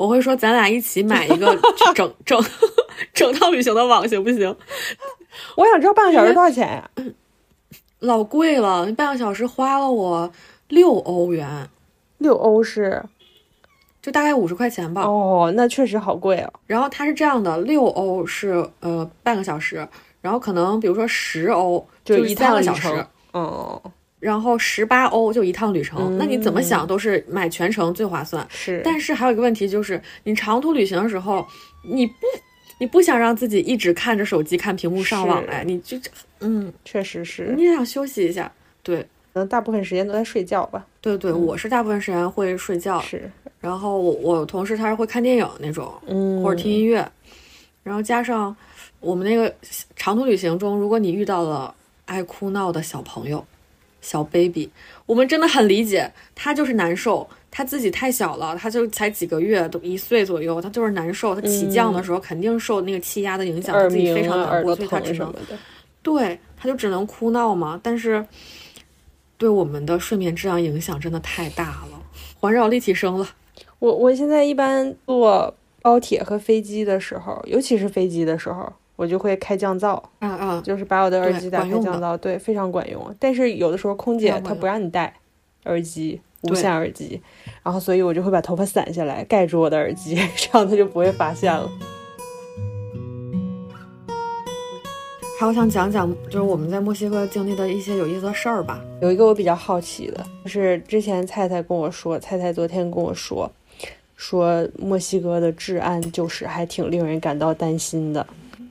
[0.02, 1.56] 我会说咱俩一起买一个
[1.94, 2.44] 整整
[3.14, 4.56] 整套旅行的网行不行？
[5.54, 6.90] 我想知道半个小时多少钱呀？
[8.00, 10.32] 老贵了，那半个小时花了我
[10.66, 11.70] 六欧元，
[12.18, 13.00] 六欧是
[14.02, 15.02] 就大概五十块钱吧。
[15.02, 16.52] 哦，那确实好贵哦。
[16.66, 19.86] 然后它是这样的，六欧是呃半个小时，
[20.20, 23.80] 然后可能比如说十欧就一三趟个小时，哦，
[24.22, 25.98] 然后十八欧就一趟旅程。
[26.00, 28.46] 嗯那你怎么想都是买全程最划算。
[28.48, 31.44] 是，但是还有一个问题就是，你长途旅行的时候，
[31.82, 32.14] 你不
[32.78, 35.98] 你不想让自己一直看着手机看屏幕上网哎，你就
[36.38, 38.50] 嗯，确实是，你也想休息一下。
[38.85, 39.00] 对
[39.32, 40.87] 可能大部分时间都在睡觉吧。
[41.00, 43.28] 对对，我是大部分时间会睡觉，是，
[43.61, 47.04] 然后我我同事他是会看电影那种，嗯，或者听音乐，
[47.82, 48.54] 然后加上
[49.00, 49.52] 我们那个
[49.96, 53.44] 长途旅行中，如果你遇到了爱哭闹的小朋友、
[54.02, 54.68] 小 baby，
[55.06, 65.32] 我们真的很理解，他就是难受，他自己太小了，他就才几个月，都一岁左右，他就是难受，他起降的时候肯定受那个气压的影响，他自己非常难过，所以他只能。
[66.02, 67.80] 对，他就只能哭闹嘛。
[67.82, 68.26] 但是
[69.38, 72.02] 对我们的睡眠质量影响真的太大了，
[72.40, 73.28] 环绕立体声了。
[73.78, 83.12] 我我现在一般坐高铁和飞机的时候，尤其是飞机的时候，我就会开降噪，嗯嗯，就是把我的耳机打开降噪，对，非常管用。
[83.18, 85.12] 但是有的时候空姐她不让你戴
[85.64, 87.20] 耳机，无线耳机，
[87.64, 91.68] 然后所以我就会把头发散下来盖住我的耳机， 这样她就不会发现了。
[95.40, 98.80] 还有想讲讲，就是我们在墨西哥经历的一些有意思的事儿吧。
[99.00, 103.50] 有一个我比较好奇的，就是之前菜菜跟我说，菜菜昨天跟我说，
[104.14, 108.24] 说墨西哥的治安就是还挺令人感到担心的，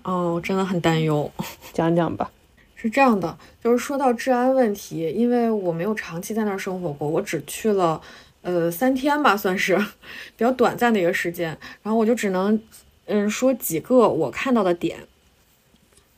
[0.03, 1.31] 哦，我真的很担忧。
[1.73, 2.31] 讲讲吧。
[2.75, 8.01] 是这样的，就是说到治安问题，因为我没有长期在那儿生活过，我只去了
[8.41, 12.59] 呃三天吧，算是比较短暂的一个时间，然后我就只能
[13.05, 14.97] 嗯说几个我看到的点。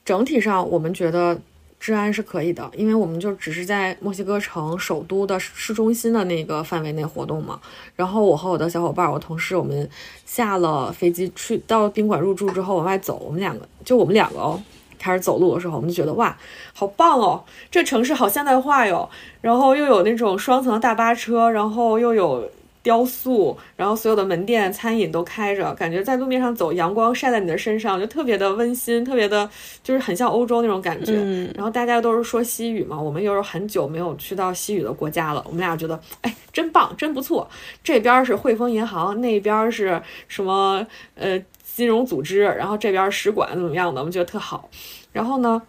[0.06, 1.38] 整体上，我们觉得
[1.84, 7.60] 治安是可以的，因为我们就只是在墨西哥城首都的市中心的那个范围内活动嘛。
[7.94, 9.90] 然后我和我的小伙伴，我同事，我们
[10.26, 14.58] 下了飞机去到宾馆入住之后往外走，我们两个就我们两个哦，
[14.98, 16.38] 开始走路的时候，我们就觉得哇，
[16.74, 19.10] 好棒哦，这城市好现代化哟。
[19.42, 22.50] 然后又有那种双层的大巴车，然后又有
[22.84, 29.50] 雕塑，然后所有的门店、餐饮都开着，感觉在路面上走，阳光晒在你的身上，就特别的温馨，特别的，
[29.82, 31.14] 就是很像欧洲那种感觉。
[31.16, 37.50] 嗯然后大家都是说西语嘛，我们又是很久没有去到西语的国家了，我们俩觉得，哎，真棒，真不错。
[37.82, 44.70] 这边是汇丰银行，那边是什么呃金融组织，然后这边使馆怎么样的，我们觉得特好。
[45.14, 45.62] 然后呢，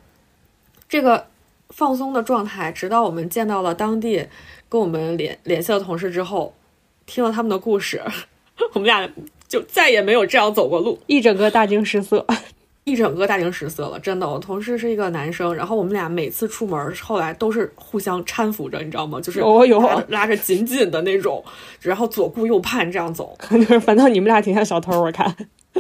[0.88, 1.26] 这个
[1.70, 4.26] 放松的状态，直到我们见到了当地
[4.68, 6.52] 跟我们联联系的同事之后，
[7.06, 8.02] 听了他们的故事，
[8.74, 9.08] 我们俩
[9.48, 10.98] 就再也没有这样走过路。
[11.06, 12.24] 一整个大惊失色。
[12.84, 14.28] 一整个大惊失色了，真的。
[14.28, 19.18] 我同事是一个男生，然后我们俩每次出门，后来都是互相搀扶着，你知道吗？
[19.22, 21.42] 就是哦哟拉着紧紧的那种，
[21.80, 25.34] 然后左顾右盼这样走， 就是反倒你们俩挺像小偷，我看。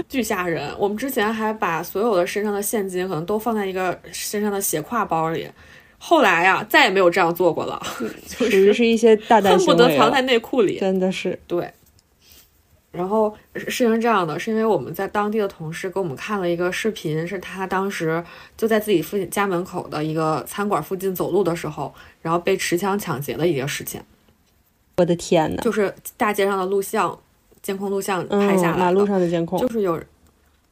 [0.08, 0.74] 巨吓人。
[0.78, 5.46] 我们之前还把所有的身上的现金可能都放在一个身上的斜挎包里，
[6.06, 7.80] 后来呀，再也没有这样做过了，
[8.28, 10.78] 就 属于是是一些大胆恨不得藏在内裤里。
[10.78, 11.72] 真的是，对。
[12.92, 18.22] 然后事情是这样的，是因为我们在当地的同事给我们看了一个视频，是他当时
[18.54, 23.98] 就在自己附近家门口的一个餐馆附近走路的时候，然后被持枪抢劫的一个事情，
[24.98, 27.18] 我的天呐，就是大街上的录像、
[27.62, 29.96] 监控录像嗯拍下来的，马路上的监控，就是有，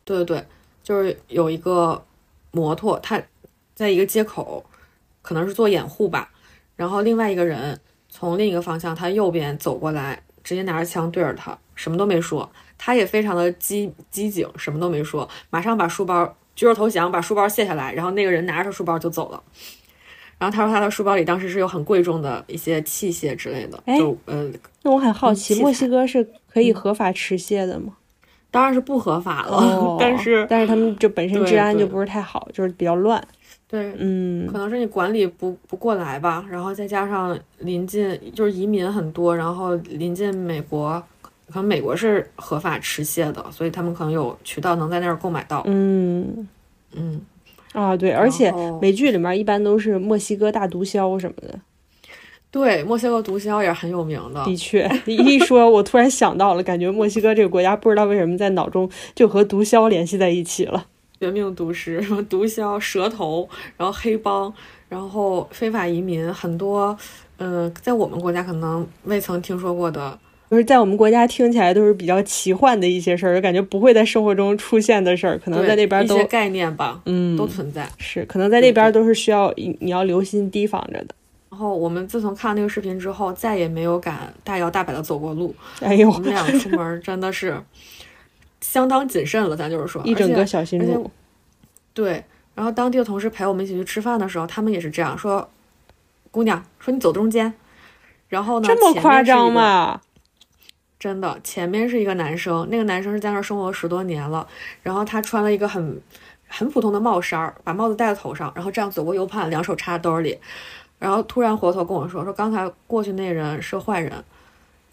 [0.05, 0.45] 对对对，
[0.85, 2.05] 就是有一个
[2.51, 3.21] 摩托，他
[3.75, 4.65] 在一个街口，
[5.23, 6.29] 可能是做掩护吧，
[6.77, 19.43] 然后另外一个人从另一个方向，他右边走过来，直接拿着枪对着他，什么都没说，他也非常的机机警，什么都没说，马上把书包举手投降，把书包卸下来，然后那个人拿着书包就走了。
[20.39, 24.51] 然后他说他的书包里当时是有很贵重的一些器械之类的，哎就呃
[24.83, 27.93] 那我很好奇，嗯墨西哥是可以合法持械的吗？
[28.51, 33.25] 当然是不合法了，哦但是但是他们就本身治安就不是太好，就是比较乱。
[33.73, 41.03] 对嗯可能是你管理不不过来吧，然后再加上临近就是移民很多，然后临近美国，
[41.49, 45.63] 可能美国是合法持械的，所以他们可能有渠道能在那儿购买到。
[45.65, 46.47] 嗯
[46.95, 47.19] 嗯，
[47.73, 51.59] 啊，对，而且美剧里面一般都是墨西哥大毒枭什么的。
[52.51, 54.45] 对，墨西哥毒枭也是很有名的。
[54.45, 60.85] 的确， 你一说，我突然想到了，感觉墨西哥这个国家不知道为什么在脑中就和毒枭联系在一起了。
[61.23, 64.53] 绝命毒师，什么毒枭、蛇头，然后黑帮，
[64.89, 66.99] 然后非法移民，很多，
[67.37, 70.19] 嗯、在我们国家可能未曾听说过的
[70.51, 77.89] 就是在我们国家听起来都是比较奇幻的一些事儿，感觉不会在生活中出现的事儿，可能在那边都一些概念吧，嗯都存在。
[77.99, 81.15] 是，可能在那边都是需要你要留心提防着的。
[81.51, 85.55] 然后我们自从看了那个视频之后，再也没有敢大摇大摆的走过路。
[85.81, 87.57] 哎呦我，们俩出门真的是
[88.73, 91.11] 相当谨慎了，咱就是说，一整个小心路。
[91.93, 95.47] 对，然后当地的同事陪我们一起去吃饭的时候，他们也是这样说
[96.33, 97.53] ：“姑娘，说你走中间。”
[98.31, 99.53] 然后呢，这么夸张？
[99.53, 100.01] 吗？
[100.99, 104.49] 真的，前面是一个男生，那个男生是在那儿生活十多年了，
[104.83, 106.01] 然后他穿了一个很
[106.49, 110.39] 很普通的帽衫儿，把帽子戴在头上，然后这样走过 U 盘，两手插兜里，
[110.99, 114.25] 然后突然回头跟我说：“说刚才过去那人是坏人。”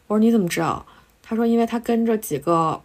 [0.07, 0.85] 我说：“你怎么知道？”
[1.23, 2.81] 他说：“因为他跟着几个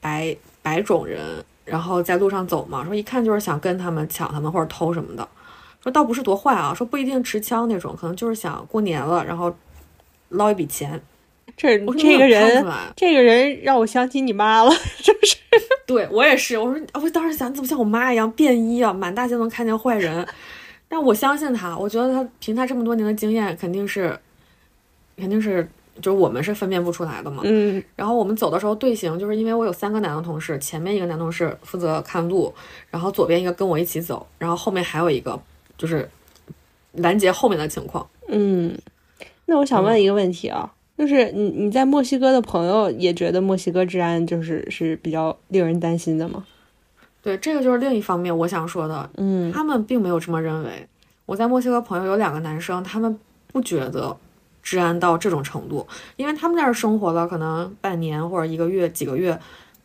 [0.00, 5.26] 白白种人，然后在路上走嘛，说一看就是想跟他们抢他们或者偷什么的。
[5.82, 9.54] 说倒不是多坏啊，说不一定持枪那种，可能就是想过年了，然后
[10.30, 11.00] 捞一笔钱。
[11.56, 14.70] 这这个人这个人让我想起你妈了，
[15.02, 15.36] 就是
[15.86, 20.26] 对我也是，我说我当时想，你怎么像我妈一样便衣啊，满大街能看见坏人。
[20.88, 24.18] 但我相信他，我觉得他凭他这么多年的经验，肯定是，
[25.16, 25.68] 肯定是，
[26.00, 27.42] 就是我们是分辨不出来的嘛。
[27.44, 32.52] 嗯然后我们走的时候队形，就是因为我有三个男的同事，前面一个男同事负责看路，
[32.90, 35.40] 然后左边一个跟我一起走，然后后面还有一个
[35.76, 36.08] 就是
[36.92, 38.06] 拦截后面的情况。
[38.28, 38.76] 嗯。
[39.46, 46.44] 那我想问一个问题啊，就是你你在墨西哥的朋友也觉得墨西哥治安就是是比较令人担心的吗？
[47.22, 50.86] 对，这个就是另一方面我想说的，嗯他们并没有这么认为。
[51.24, 53.18] 我在墨西哥朋友有两个男生，他们
[53.52, 54.14] 不觉得
[54.68, 59.38] 治安到这种程度，因为他们在这儿生活了可能半年或者一个月、几个月，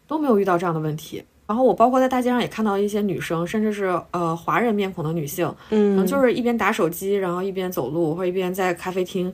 [0.06, 1.24] 都没有遇到这样的问题。
[1.48, 9.34] 然后我包括在大街上也看到一些女生，甚至是呃华人面孔的女性，嗯，就是一边打手机，然后一边走路，或者一边在咖啡厅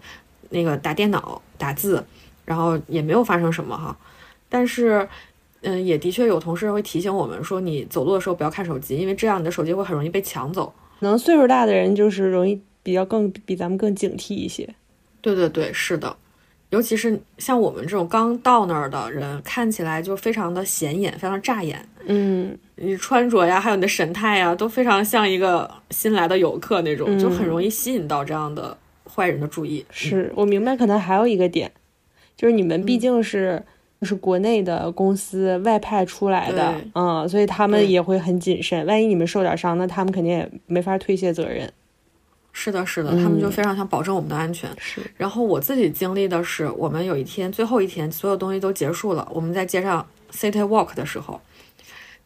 [0.49, 2.05] 那个打电脑打字，
[2.45, 3.97] 然后也没有发生什么哈。
[4.47, 5.09] 但是，
[5.61, 10.71] 嗯，也的确有同事会提醒我们说，你走路的时候不要看手机，因为这样你的手机会很容易被抢走。
[10.99, 14.67] 可能岁数大的人就是容易比较更比咱们更警惕一些。
[15.21, 16.15] 对对对，是的，
[16.69, 21.87] 尤其是像我们这种刚到那儿的人，看起来就非常的显眼，非常扎眼。
[22.05, 29.85] 嗯你穿着呀，还有你的神态呀，都非常像一个新来的游客那种，就很容易吸引到这样的坏人的注意。
[29.91, 31.71] 是我明白，可能还有一个点，
[32.37, 33.61] 就是你们毕嗯竟是、
[33.99, 38.85] 就是国内的公司外派出来的，嗯，所以他们也会很谨慎。
[38.85, 41.69] 万一你们受点伤，那他们肯定也没法推卸责任。
[42.51, 44.69] 是的，是的，他们就嗯非常想保证我们的安全。
[44.77, 51.39] 是，然后我自己经历的是，我们有一天最后一天，所有东西都结束了，我们在街上 city walk 的时候，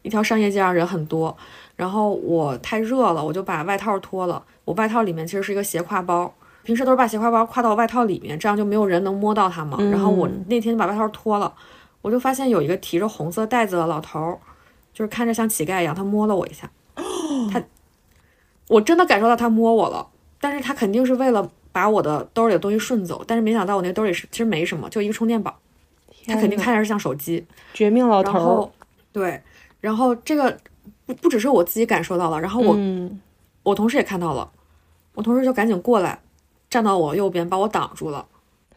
[0.02, 1.36] 一条商业街上人很多，
[1.76, 4.42] 然后我太热了，我就把外套脱了。
[4.64, 9.78] 我外套里面其实是一个斜挎包，平时都是把斜挎包挎到外套里面，这样就没有人能摸到它嘛。
[9.90, 11.52] 然后我嗯那天把外套脱了，
[12.00, 14.38] 我就发现有一个提着红色袋子的老头儿，
[14.92, 16.68] 就是看着像乞丐一样，他摸了我一下，
[17.52, 17.62] 他，
[18.68, 20.08] 我真的感受到他摸我了。
[20.44, 25.58] 但是他肯定是为了把我的兜里的东西顺走，但是没想到我那兜里是其实没什么，就一个充电宝，
[26.26, 27.46] 他肯定看着是像手机。
[27.72, 28.70] 绝命老头。
[29.10, 29.40] 对，
[29.80, 30.54] 然后这个
[31.06, 33.18] 不不只是我自己感受到了，然后我、嗯，
[33.62, 34.50] 我同事也看到了，
[35.14, 36.20] 我同事就赶紧过来，
[36.68, 38.26] 站到我右边把我挡住了。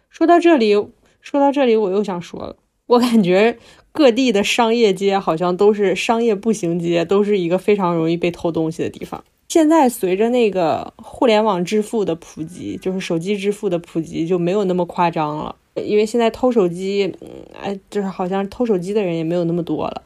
[0.09, 0.73] 说到这里，
[1.19, 3.59] 说到这里，我又想说了，我感觉
[3.91, 9.25] 各地的商业街好像都是商业步行街，都是一个非常容易被偷东西的地方。
[9.47, 15.55] 现在随着那个互联网支付的普及，就是手机支付的普及，就没有那么夸张了。
[15.75, 17.29] 因为现在偷手机，嗯，
[17.61, 20.03] 哎，就是好像偷手机的人也没有那么多了。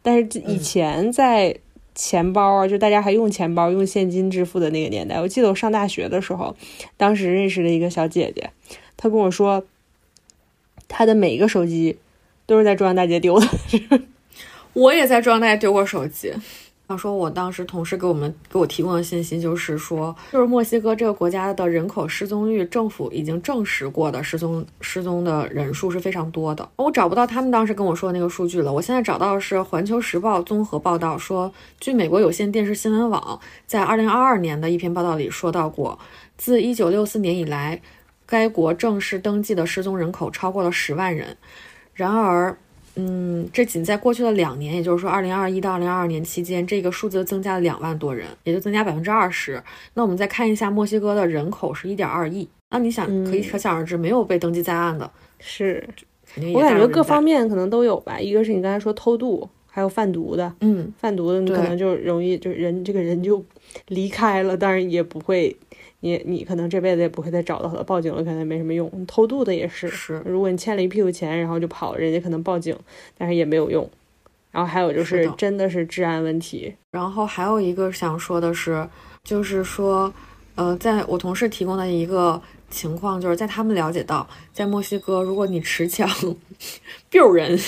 [0.00, 1.54] 但是以前在
[1.94, 6.56] 钱包啊，就大家还用钱包、用现金支付的那个年代，我记得我上大学的时候，
[6.96, 8.50] 当时认识了一个小姐姐，
[8.96, 9.62] 她跟我说，
[10.88, 11.98] 她的每一个手机
[12.46, 13.46] 都是在中央大街丢的。
[14.72, 16.32] 我也在中央大街丢过手机。
[16.90, 26.68] 他说，我当时同事给我们给我提供的信息就是说，就是墨西哥这个国家的人口失踪率，政府已经证实过的失踪失踪的人数是非常多的。
[26.74, 35.96] 我找不到他们当时跟我说的那个数据了，我现在找到的是《环球时报》综合报道说，据美国有线电视新闻网在2022年的一篇报道里说到过，
[36.36, 37.80] 自1964年以来，
[38.26, 41.36] 该国正式登记的失踪人口超过了十万人。
[41.94, 42.58] 然而，
[42.96, 49.62] 嗯，这仅在过去的两年，也就是说，二零二一到二零二二年期间，这个数字增加了两万多人，也就增加百分之二十。
[49.94, 55.88] 那我们再看一下墨西哥的人口是一点二亿，那你想，可以可想而知，没有被登记在案的，是
[56.52, 58.20] 我感觉各方面可能都有吧。
[58.20, 63.44] 一个是你刚才说偷渡，还有贩毒的，嗯，贩毒的你可能就容易就人这个人就
[63.88, 65.56] 离开了，当然也不会，
[66.00, 68.90] 你你可能这辈子也不会再找到他，报警了可能也没什么用。
[69.06, 72.76] 偷渡的也是，是如果你欠了一屁股钱，然后就跑，人家可能报警，
[73.16, 73.88] 但是也没有用。
[74.50, 78.88] 然后还有就是是真的是治安问题，然后还有一个想说的是，
[79.22, 80.12] 就是说，
[80.56, 86.08] 呃，在我同事提供的一个情况，就是在他们了解到，在墨西哥，如果你持枪
[87.12, 87.58] biu 人，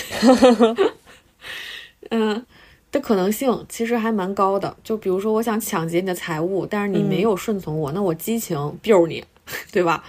[2.10, 2.44] 嗯。
[2.92, 9.24] 的可能性其实还蛮高的，就比如说我想抢劫你的财物，但是你没有顺从我，那我激情 biu 你，
[9.72, 10.04] 对吧？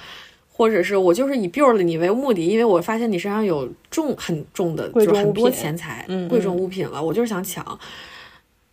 [0.56, 7.80] 或者是我就是以 biu 了你为目的，因为我发现你身上有重很重的，就是很多钱财、嗯贵重嗯物品了，我就是想抢，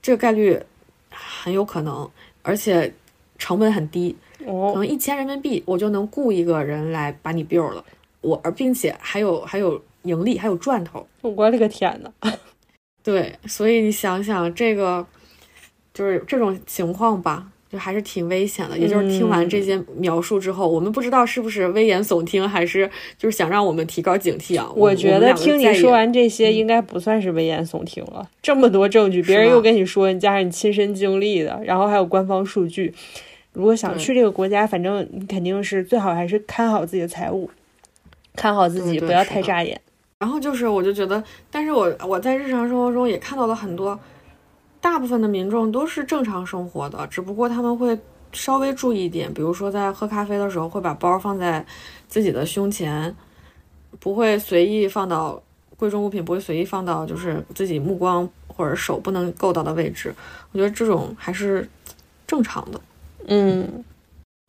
[0.03, 0.61] 这个概率
[1.11, 2.07] 很有可能，
[2.43, 2.93] 而且
[3.39, 7.83] 成本很低，可哦，能一千人民币我就能雇一个人来把你 biu 了，
[8.21, 11.07] 我而并且还有还有盈利，还有赚头。
[11.23, 12.33] 我勒个天呐！
[13.03, 15.07] 对，所以你想想这个，
[15.95, 18.77] 就是这种情况吧，就还是挺危险的。
[18.77, 24.71] 也就是听完这些描述之后，我们不知道是不是危言耸听，还是就是想让我们提高警惕啊？
[24.77, 28.29] 我觉得听你说完，这些，应该不算是危言耸听了。
[28.43, 32.93] 这么多证据，别人又跟你说，加上你亲身经历的，然后还有官方数据。
[33.53, 37.51] 如果想去这个国家，反正你肯定是最好还是看好自己的财务，
[38.37, 39.81] 看好自己，不要太扎眼。
[40.21, 43.99] 然后就是我就觉得，但是我我在日常生活中也看到了很多，
[44.79, 47.99] 大部分的民众都是正常生活的，只不过他们会
[48.31, 51.65] 稍微注意一点，比如说在喝咖啡的时候会把包放在
[52.07, 53.17] 自己的胸前，
[53.99, 55.43] 不会随意放到
[55.79, 60.15] 贵重物品，不会随意放到就是自己目光或者手不能够到的位置。
[60.53, 61.67] 我觉得这种还是
[62.27, 62.79] 正常的。
[63.27, 63.83] 嗯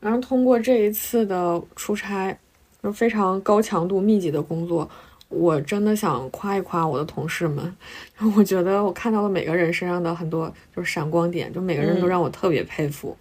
[0.02, 2.38] 然后通过这一次的出差，
[2.84, 4.90] 就非常高强度密集的工作，
[5.32, 7.76] 我真的想夸一夸我的同事们。
[8.36, 13.18] 我觉得我看到了每个人身上的很多就是闪光点，就每个人都嗯让我特别佩服。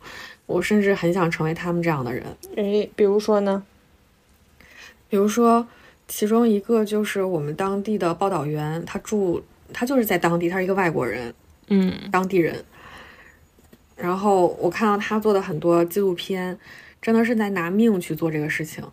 [0.47, 2.27] 我甚至很想成为他们这样的人。
[2.57, 3.63] 诶，比如说呢？
[5.09, 5.67] 比如说，
[6.09, 9.43] 其中一个就是我们当地的报道员，他住
[9.73, 11.33] 他就是在当地，他是一个外国人，
[11.69, 12.65] 嗯当地人。
[13.97, 16.59] 然后我看到他做的很多纪录片，
[17.01, 18.85] 真的是在拿命去做这个事情。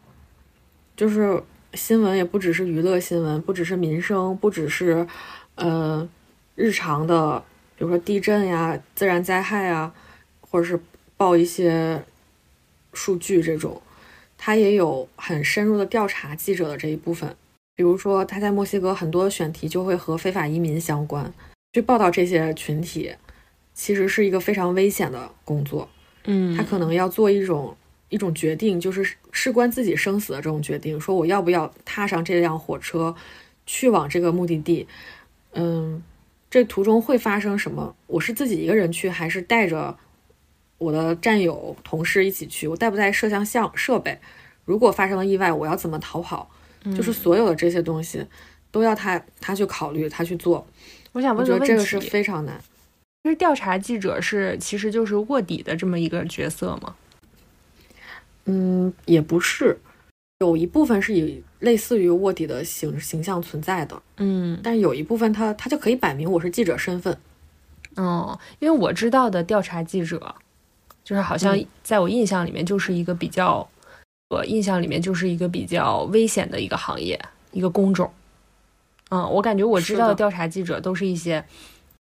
[0.95, 1.41] 就是
[1.77, 5.07] 新闻也不只是娱乐新闻，不只是民生，不只是
[5.55, 6.09] 呃
[6.55, 7.41] 日常的，
[7.77, 9.93] 比如说地震呀、自然灾害呀，
[10.41, 10.77] 或者是
[11.15, 12.03] 报一些
[12.93, 13.81] 数据这种，
[14.37, 17.35] 他也有很深入的调查记者的这一部分。
[17.75, 21.31] 比如说他在墨西哥很多选题就会和非法移民相关，
[21.73, 23.13] 去报道这些群体，
[23.75, 25.87] 其实是一个非常危险的工作。
[26.25, 27.77] 嗯他可能要做一种
[28.09, 33.15] 一种决定，就是事关自己生死的这种决定，说我要不要踏上这辆火车，
[33.65, 34.87] 去往这个目的地。
[35.53, 36.01] 嗯，
[36.49, 37.95] 这途中会发生什么？
[38.07, 39.97] 我是自己一个人去，还是带着
[40.77, 42.67] 我的战友、同事一起去？
[42.67, 44.17] 我带不带摄像像设备？
[44.65, 46.49] 如果发生了意外，我要怎么逃跑？
[46.95, 48.25] 就是所有的这些东西，
[48.71, 50.65] 都要他他去考虑，他去做。
[51.11, 52.61] 我想我问个问题，觉得这个是非常难。
[53.23, 56.95] 就是调查记者是其实就是卧底的这么一个角色吗？
[58.47, 59.77] 嗯，也不是，
[60.39, 64.59] 有一部分是以类似于卧底的形形象存在的，嗯。
[64.63, 67.15] 但是有一部分他他就可以摆明我是记者身份。
[67.95, 70.35] 哦，因为我知道的调查记者，
[71.03, 71.65] 就是好像嗯。
[71.83, 73.67] 在我印象里面就是一个比较，
[74.29, 77.19] 我印象里面就是一个比较危险的一个行业，
[77.51, 78.11] 一个工种。
[79.09, 80.15] 嗯，我感觉我知道的。
[80.15, 81.43] 调查记者都是一些，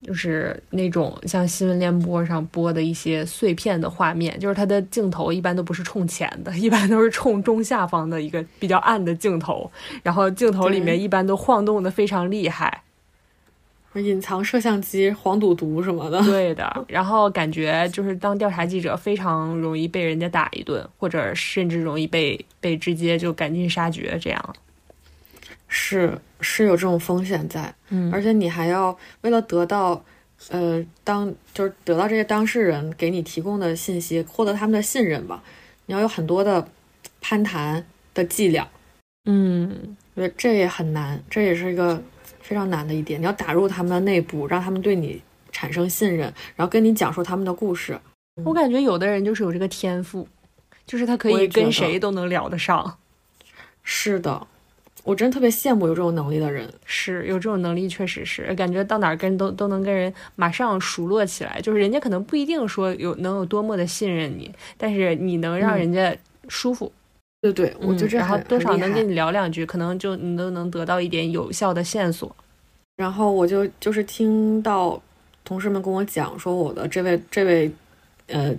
[0.04, 9.70] 就是那种像新闻联播上播的一些碎片的画面，就是它的镜头一般都不是冲前的，一般都是冲中下方的一个比较暗的镜头，
[10.02, 12.82] 然后镜头里面一般都晃动的非常厉害。
[13.94, 24.56] 隐藏摄像机、黄赌毒什么的， 对的，然后感觉就是当调查记者非常容易被人家打一顿，或者甚至容易被被直接就赶尽杀绝这样。
[25.68, 28.12] 是是有这种风险在，嗯。
[28.12, 30.04] 而且你还要为了得到，
[30.48, 35.42] 呃，当就是得到这些当事人给你提供的信息，获得他们的信任吧，
[35.86, 36.68] 你要有很多的
[37.20, 38.68] 攀谈的伎俩，
[39.26, 39.96] 嗯。
[40.16, 42.00] 我觉得这也很难，这也是一个
[42.40, 43.20] 非常难的一点。
[43.20, 47.98] 你要打入他们的内部，让他们对你产生信任，然后跟你讲述他们的故事。
[48.44, 50.28] 我感觉有的人就是有这个天赋，
[50.86, 52.96] 就是他可以跟谁都能聊得上，
[53.82, 54.46] 是的，
[55.04, 56.68] 我真特别羡慕有这种能力的人。
[56.84, 61.60] 是有这种能力，确实是感觉到哪儿跟都都能跟人马上熟络起来。
[61.60, 66.16] 就是人家可能不一定说有能有多么的信任你，但是你能让嗯人家
[66.48, 66.90] 舒服，
[67.42, 72.34] 对对，我觉得这嗯然后多少能跟你聊两句，可能就你都能得到一点有效的线索。
[72.96, 75.00] 然后我就就是听到
[75.44, 77.70] 同事们跟我讲说，我的这位这位
[78.28, 78.54] 呃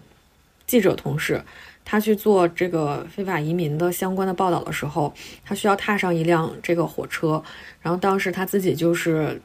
[0.67, 1.41] 记者同事，
[1.85, 5.13] 他去做这个非法移民的相关的报道的时候，
[5.45, 7.41] 他需要踏上一辆这个火车，
[7.81, 9.39] 然后当时他自己就是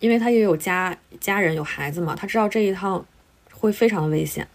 [0.00, 3.02] 因为他也有家家人有孩子嘛，他知道这一趟
[3.52, 4.46] 会非常的危险，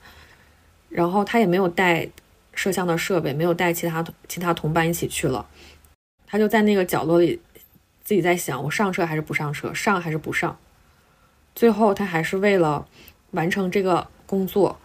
[0.89, 2.07] 然后他也没有带
[2.53, 5.47] 摄像的设备，没有带其他其他同伴一起去了，
[6.27, 7.39] 他就在那个角落里。
[8.03, 10.57] 自己在想，我上车还是不上车，上还是不上？
[11.55, 12.85] 最后，他还是为了
[13.29, 14.77] 完成这个工作，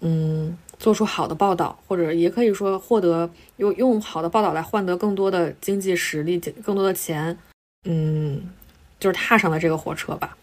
[0.00, 7.38] 嗯，做出好的报道，或者也可以说获得用用好的报道来换得更多的经济实力、更多的钱，
[7.84, 8.50] 嗯，
[8.98, 10.36] 就是踏上了这个火车吧。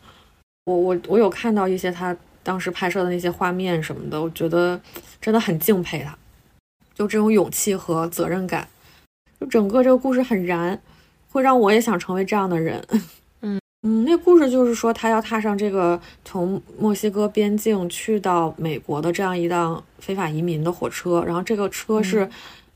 [0.64, 4.80] 我我我有看到一些他当时拍摄的那些画面什么的，我觉得
[5.20, 6.18] 真的很敬佩他，
[6.96, 8.66] 就这种勇气和责任感，
[9.42, 10.82] 就整个这个故事很燃。
[11.32, 12.84] 会让我也想成为这样的人，
[13.82, 22.30] 嗯嗯，那故事就是说，他要踏上这个从墨西哥边境去到美国的这样一辆非法移民的火车，然后这个车是，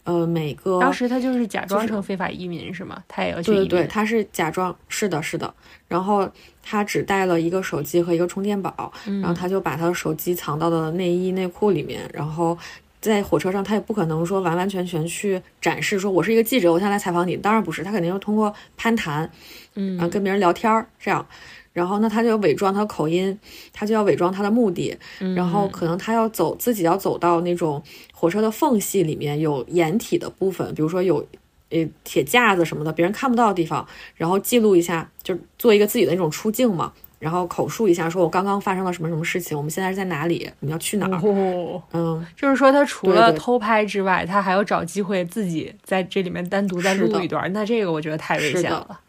[0.06, 3.04] 呃，每个当时他就是假装成非法移民是吗？
[3.08, 5.54] 他也要去对对对，他是假装是的，是的，
[5.90, 6.30] 然后
[6.62, 12.58] 他只带了一个手机和一个充电宝，然后他就把他的手机藏到了内衣内裤里面，然后。
[13.04, 17.36] 在火车上，他也不可能说完完全全去展示说，我是一个记者，我想来采访你。
[17.36, 19.30] 当然不是，他肯定要通过攀谈，
[19.76, 21.28] 嗯，啊，跟别人聊天儿这样。
[21.74, 23.38] 然后，那他就要伪装他的口音，
[23.74, 24.98] 他就要伪装他的目的。
[25.36, 27.84] 然后，可能他要走自己要走到那种
[28.14, 31.28] 火车的缝隙里面有掩体的部分，比如说有
[31.72, 33.86] 呃铁架子什么的，别人看不到的地方，
[34.16, 36.94] 然后记录一下，就做一个自己的那种出镜嘛。
[37.24, 41.82] 然后口述一下，说我刚刚发生了什么什么事情，我们现在是在哪里，你要去哪儿？
[41.94, 47.52] 嗯，就是说他除了偷拍之外，他还要找机会自己在这里面单独再录一段。
[47.54, 49.00] 那这个我觉得太危险了。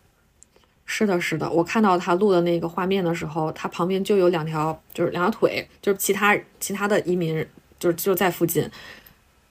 [0.87, 7.45] 是的，是的，我看到他录的那个画面的时候，他旁边就有两条，就是两条腿，就是其他其他的移民，
[7.81, 8.71] 就是就在附近。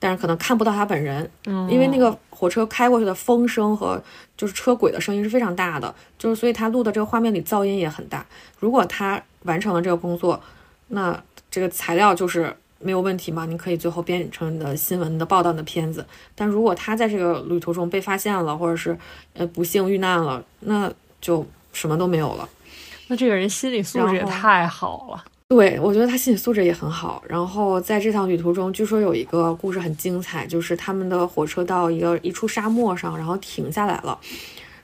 [0.03, 4.03] 但是可能看不到他本人，嗯，因为那个火车开过去的风声和
[4.35, 8.25] 就是车轨的声音是非常大的，就是所以他录的这个画面里噪音也很大。
[8.59, 10.37] 如果他完成了这个工作，
[10.89, 11.17] 那
[11.49, 13.45] 这个材料就是没有问题嘛？
[13.45, 16.05] 你可以最后编成的新闻的报道的片子。
[16.35, 18.97] 但如果他在这个旅途中被发现了，或者是
[19.35, 20.91] 呃不幸遇难了，那
[21.21, 22.49] 就什么都没有了。
[23.07, 25.23] 那这个人心理素质也太好了。
[25.55, 27.23] 对，我觉得他心理素质也很好。
[27.29, 34.19] 然后在这趟旅途中，据说有一个故事很精彩，就是他们的火车到一个一处沙漠上，然后停下来了。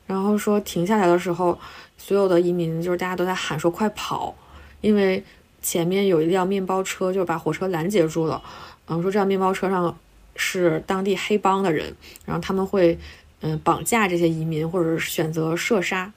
[0.06, 1.58] 然后说停下来的时候，
[1.98, 4.36] 所有的移民就是大家都在喊说快跑，
[4.82, 5.24] 因为
[5.60, 8.40] 前面有一辆面包车就把火车拦截住了。
[8.88, 9.98] 嗯，说这辆面包车上
[10.36, 11.96] 是当地黑帮的人，
[12.26, 12.96] 然后他们会
[13.42, 16.14] 嗯绑架这些移民，或者是选择射杀。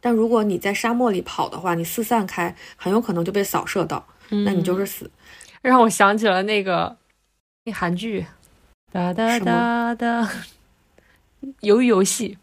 [0.00, 5.10] 但如果你在沙漠里跑的话，你四散开，很有可能就被扫射到，那你就是死。
[5.60, 6.96] 让我想起了那个
[7.64, 8.24] 那韩剧，
[8.90, 10.30] 哒哒哒哒，
[11.60, 12.38] 鱿鱼游戏。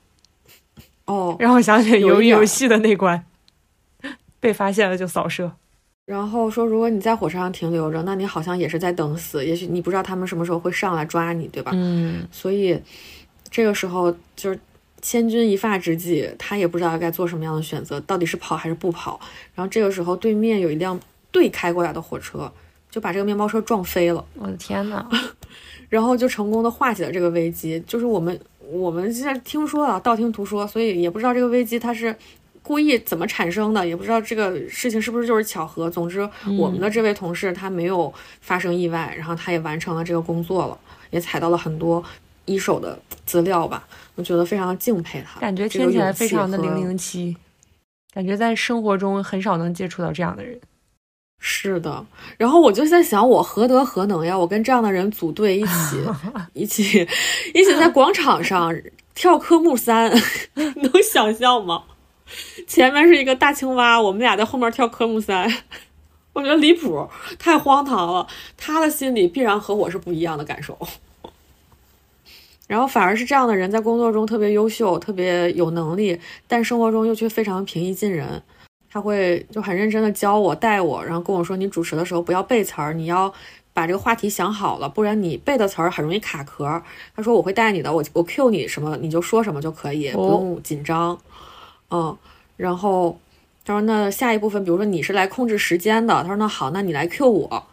[1.06, 3.26] 哦，让我想起鱿鱼游戏的那关，
[4.40, 5.52] 被发现了就扫射。
[6.06, 11.72] 然后说，如果你在火车上停留着，那你好像也是在等死，也许你不知道他们什么时候会上来抓你，对吧？
[11.74, 12.28] 嗯。
[12.32, 12.80] 所以
[13.50, 14.60] 这个时候就是。
[15.10, 19.18] 千钧一发之际，他也不知道该做什么样的选择，到底是跑还是不跑。
[19.56, 21.00] 然后这个时候，对面有一辆
[21.32, 22.52] 对开过来的火车，
[22.92, 24.26] 就把这个面包车撞飞了。
[24.34, 25.08] 我的天呐！
[25.88, 27.82] 然后就成功的化解了这个危机。
[27.88, 28.38] 就是我们
[28.70, 32.14] 我们现在听说了，道听途说，所以也不知道这个危机它是
[32.62, 35.90] 故意怎么产生的，也不知道这个事情是不是就是巧合。
[35.90, 40.78] 总之，我们的这位同事他没有发生意外，然后他也完成了这个工作了，
[41.12, 42.04] 也踩到了很多。
[42.48, 47.38] 一手的资料吧，我觉得非常敬佩他，感觉听起来非常的零零七，
[48.12, 50.60] 感觉在生活中很少能接触到这样的人。
[51.40, 52.04] 是的，
[52.38, 54.36] 然后我就在想，我何德何能呀？
[54.36, 56.04] 我跟这样的人组队一起，
[56.54, 57.08] 一起，
[57.54, 58.76] 一起在广场上
[59.14, 60.10] 跳科目三，
[60.56, 61.84] 能想象吗？
[62.66, 65.48] 前面是一个大青蛙，我们俩在后面跳科目三，
[66.34, 68.28] 我觉得离谱，太荒唐了。
[68.58, 70.76] 他的心里必然和我是不一样的感受。
[72.68, 78.44] 然后反而是这样的人在工作中特别优秀，特别有能力，但生活中又却非常平易近人。
[78.90, 83.32] 他会就很认真的教我、带我，然后跟我说：“你主持的时候不要背词儿，你要
[83.74, 86.82] 把这个话题想好了，不然你背的词儿很容易卡壳。”
[87.16, 91.18] 他说：“我会带你的，我我 Q 你什么你就说什么就可以，不用紧张。”
[91.92, 92.18] 嗯，
[92.56, 93.18] 然后
[93.64, 97.64] 他说：“那下一部分，比如说你是来控制时间的。”他说：“那好，那你来 Q 我。”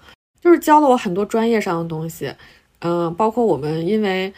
[0.42, 2.34] 就是教了我很多专业上的东西，
[2.80, 4.32] 嗯，包括我们因为。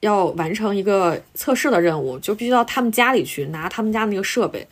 [0.00, 4.66] 要完成一个测试的任务，就必须到他们家里去拿他们家那个设备。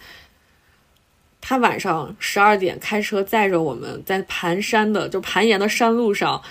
[1.41, 6.43] 他晚上十二点开车载着我们在盘山的就盘岩的山路上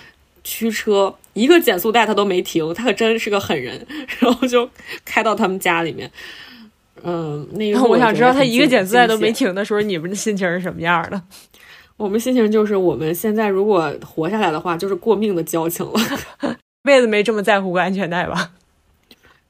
[0.42, 3.86] 驱车，一个减速带他都没停，他可真是个狠人。
[4.18, 4.68] 然后就
[5.04, 6.10] 开到他们家里面，
[7.02, 11.22] 嗯，那个我想知道他一个减减速带都没停的时候，你们的心情是什么样的？
[11.96, 16.56] 我们心情就是我们现在如果活下来的话，就是过命的交情了。
[16.82, 18.52] 辈子没这么在乎过安全带吧？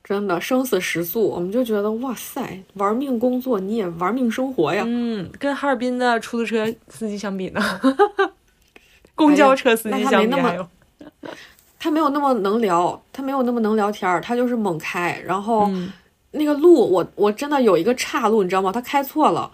[0.09, 4.83] 真的生死时速，我们就觉得哇塞，玩命工作你也玩命生活呀。
[4.87, 7.61] 嗯，跟哈尔滨的出租车司机相比呢？
[9.15, 10.67] 公交车司机相比还有，
[11.79, 15.23] 他没有那么能聊，他没有那么能聊天儿，他就是猛开。
[15.27, 15.71] 然后
[16.31, 18.73] 那个路，我我真的有一个岔路，你知道吗？
[18.73, 19.51] 他开错了，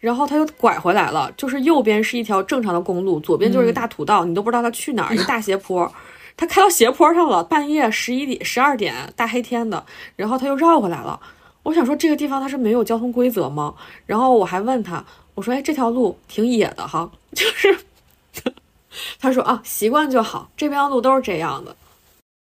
[0.00, 5.88] 然后他又拐回来了，就是右边是一条正常的公路，左边就是一个大土道，你都不知道他去哪儿， 一大斜坡。
[6.36, 9.84] 他开到斜坡上了，半夜十一点、十二点，大黑天的，
[10.16, 11.20] 然后他又绕回来了。
[11.62, 13.74] 我想说，这个地方他是没有交通规则吗？
[14.04, 15.04] 然后我还问他，
[15.34, 17.10] 我说：“哎，这条路挺野的哈。
[17.32, 17.78] ”就是，
[19.18, 21.74] 他说：“啊，习惯就好，这边的路都是这样的。”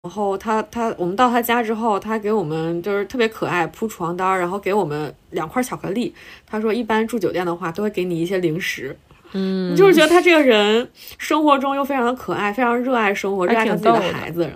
[0.03, 6.15] 然后他他我们到他家之后，他给我们就是特别可爱，铺床单，然后给我们两块巧克力。
[6.47, 8.97] 他说，一般住酒店的话，都会给你一些零食。
[9.33, 14.49] 嗯，你就是觉得他这个人生活中又非常的可爱，非常热爱生活，热爱自己的孩子，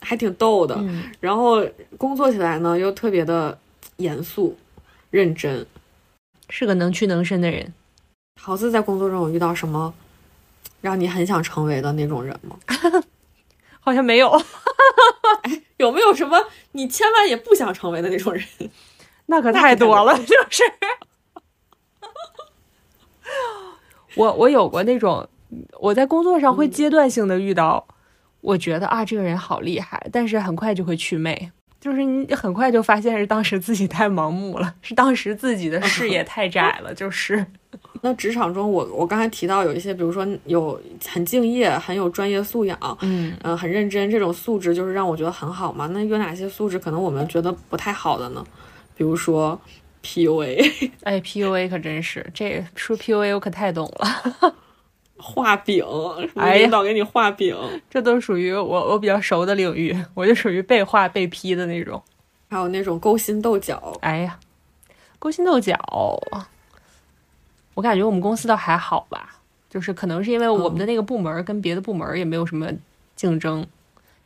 [0.00, 0.78] 还挺逗的。
[1.20, 1.64] 然后
[1.96, 3.58] 工作起来呢，又特别的
[3.96, 4.56] 严肃
[5.10, 5.66] 认真，
[6.50, 7.72] 是个能屈能伸的人。
[8.40, 9.94] 桃子在工作中有遇到什么
[10.80, 12.56] 让你很想成为的那种人吗？
[13.80, 14.30] 好像没有。
[15.42, 16.38] 哎，有没有什么
[16.72, 18.44] 你千万也不想成为的那种人？
[19.26, 20.62] 那可太多了，就是。
[24.16, 25.26] 我我有过那种，
[25.80, 27.86] 我在工作上会阶段性的遇到，
[28.40, 31.50] 我觉得啊这个人好厉害，但是很快就会祛魅，
[31.80, 37.44] 就是你很快就发现是当时自己太盲目了，是当时自己的视野太窄了，就是。
[38.02, 45.88] 那职场中，我我刚才提到有一些，比如说有很敬业、很有专业素养，嗯嗯，很认真这种素质，就是让我觉得很好嘛。
[45.88, 48.44] 那有哪些素质可能我们觉得不太好的呢？
[48.96, 49.60] 比如说。
[50.04, 54.54] PUA，哎，PUA 可真是这说 PUA 我可太懂了，
[55.16, 55.82] 画饼，
[56.34, 57.56] 领导给你画饼，
[57.88, 62.02] 这都属于我我比较熟的领域，我就属于被画被批的那种。
[62.50, 64.38] 还有那种勾心斗角，哎呀，
[65.18, 65.76] 勾心斗角，
[67.72, 69.40] 我感觉我们公司倒还好吧，
[69.70, 72.70] 就是可能是因为我们的那个部门跟别的部门也没有什么
[73.16, 73.66] 竞争，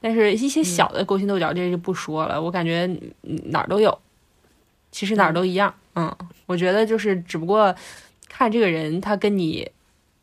[0.01, 2.91] 但是一些小的勾心斗角这就不说了，我感觉
[3.23, 3.97] 哪儿都有。
[4.91, 6.15] 其实哪儿都一样，嗯，
[6.47, 7.75] 我觉得就是只不过
[8.29, 9.71] 看这个人他跟你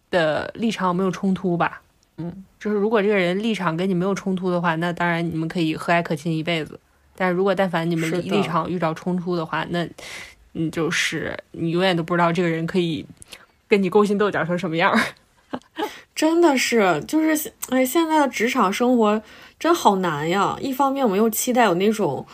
[0.09, 1.81] 的立场有没有冲突吧，
[2.17, 6.79] 嗯，就是如果这个人立场跟你没有冲突的话，那当然你们可以和蔼可亲一辈子。
[7.15, 9.87] 但是如果但凡你们立场遇到冲突的话，那
[10.53, 13.05] 你，就是你永远都不知道这个人可以
[13.67, 14.97] 跟你勾心斗角成什么样。
[16.15, 19.21] 真的是，就是哎，现在的职场生活
[19.59, 20.57] 真好难呀。
[20.59, 22.25] 一方面我们又期待有那种。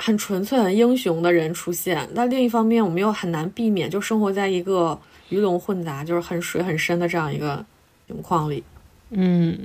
[0.00, 4.96] 很纯粹、很英雄的人出现，但另一方面，我们又很难避免就生活在一个
[5.28, 7.64] 鱼龙混杂、就是很水很深的这样一个
[8.06, 8.62] 情况里。
[9.10, 9.58] 嗯，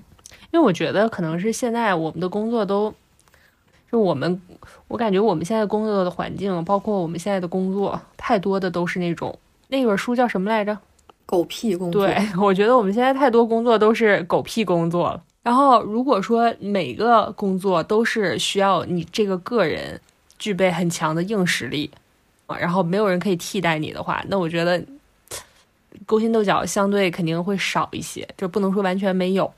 [0.52, 2.92] 因为我觉得可能是现在我们的工作都，
[3.92, 4.42] 就我们，
[4.88, 10.76] 我感觉我们现在工作的环境，包括我们现在的工作，太多的都是那种那本书叫什么来着？
[11.28, 12.08] 狗屁工作。
[12.08, 15.24] 对， 我觉得我们现在太多工作都是狗屁工作了。
[15.44, 20.02] 然后如果说每个工作都是需要你这个个人。
[20.44, 21.90] 具备很强的硬实力，
[22.48, 24.84] 啊，然后没有人可以替代你的话，那我觉得
[26.06, 29.50] 勾心斗角相对肯定会少一些，就不能说完全没有，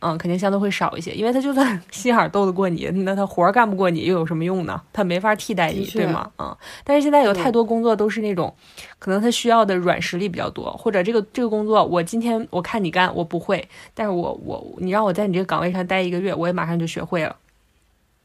[0.00, 4.80] 嗯，肯定相对会少一些，因为他就算 心眼斗得过你，那他活儿干不过你又有什么用呢？
[4.94, 6.30] 他没法替代你，对吗？
[6.38, 8.54] 嗯，但是现在有太多工作都是那种，
[8.98, 17.36] 可能他需要的软实力比较多，或者这个这个工作我今天我看你干我不会，但是我我你让我在你这个岗位上待一个月，我也马上就学会了。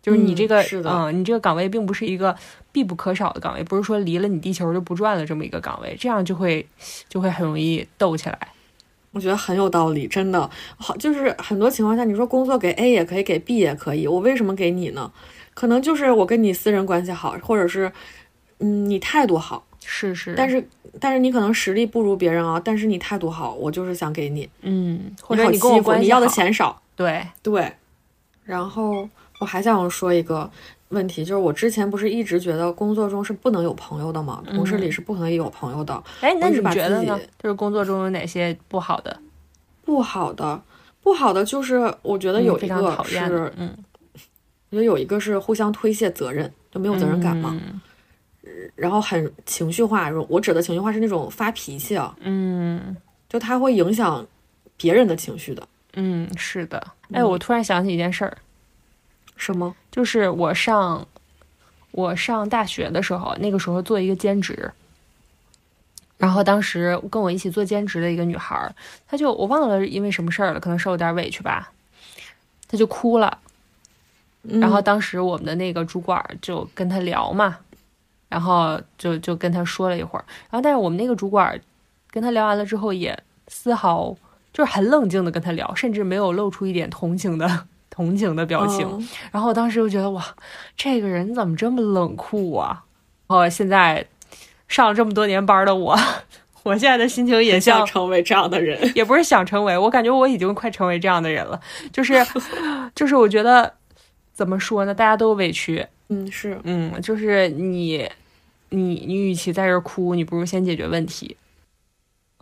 [0.07, 2.33] 就是你这个，嗯，你这个岗位并不是一个
[2.71, 6.65] 必不可少的岗位，不是说离了你地球就不转了这么一个岗位，这样就会
[7.09, 8.39] 就会很容易斗起来。
[9.11, 10.49] 我觉得很有道理，真的。
[10.77, 15.11] 好，就是很多情况下，你说工作给 A 也可以，给 B 也可以，我为什么给你呢？
[15.53, 17.91] 可能就是我跟你私人关系好，或者是，
[18.59, 20.65] 嗯，你态度好，是是，但是
[21.01, 27.27] 但是你可能实力不如别人啊，但是你态度好，我就是想给你，嗯，或者你跟我关系你要的钱少，对。
[27.43, 27.73] 对，
[28.45, 29.09] 然后。
[29.39, 30.49] 我还想说一个
[30.89, 34.43] 问题，就是我之前不是一直觉得工作中是不能有朋友的吗？
[34.47, 36.03] 同事里是不可以有朋友的。
[36.21, 37.19] 哎，那你觉得呢？
[37.41, 39.19] 就是工作中有哪些不好的？
[39.85, 40.61] 不好的，
[41.01, 43.75] 不好的就是我觉得有一个是，嗯，
[44.69, 47.59] 我觉得有一个是互相推卸责任，就没有责任感嘛。
[48.75, 50.09] 然后很情绪化。
[50.29, 52.95] 我指的情绪化是那种发脾气啊，嗯
[53.29, 54.25] 就它会影响
[54.77, 55.67] 别人的情绪的。
[55.93, 56.85] 嗯，是的。
[57.11, 58.37] 哎，我突然想起一件事儿，
[59.37, 59.73] 什么？
[59.91, 61.07] 就是我上
[61.91, 64.71] 我上大学的时候，那个时候做一个兼职，
[66.17, 68.73] 然后当时跟我一起做兼职的一个女孩儿，
[69.07, 71.71] 她就我忘了因为什么事儿了，可能受了点委屈吧，
[72.67, 73.39] 她就哭了。
[74.43, 77.57] 然后当时我们的那个主管就跟她聊嘛，
[78.29, 81.59] 然后就就跟她说了一会儿，然后但是我们那个主管
[82.11, 83.17] 跟她聊完了之后，也
[83.47, 84.15] 丝毫
[84.53, 88.87] 就是很冷静的跟她聊，甚至没有露出一点同情的同情的表情。
[88.87, 90.25] 嗯然后我当时就觉得哇，
[90.75, 92.83] 这个人怎么这么冷酷啊？
[93.27, 94.05] 然后现在
[94.67, 95.97] 上了这么多年班的我，
[96.63, 98.91] 我现在的心情也像想成为这样的人。
[98.95, 101.59] 也不是想成为，我感觉我已经快成为这样的人了。
[101.91, 102.25] 就是
[102.95, 103.73] 就是我觉得
[104.33, 108.09] 怎么说呢，大家都委屈，嗯，是，嗯，就是你
[108.69, 111.35] 你你与其在这儿哭，你不如先解决问题。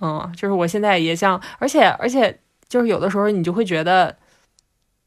[0.02, 2.38] 嗯，就是我现在也像，而且而且
[2.68, 4.16] 就是有的时候你就会觉得，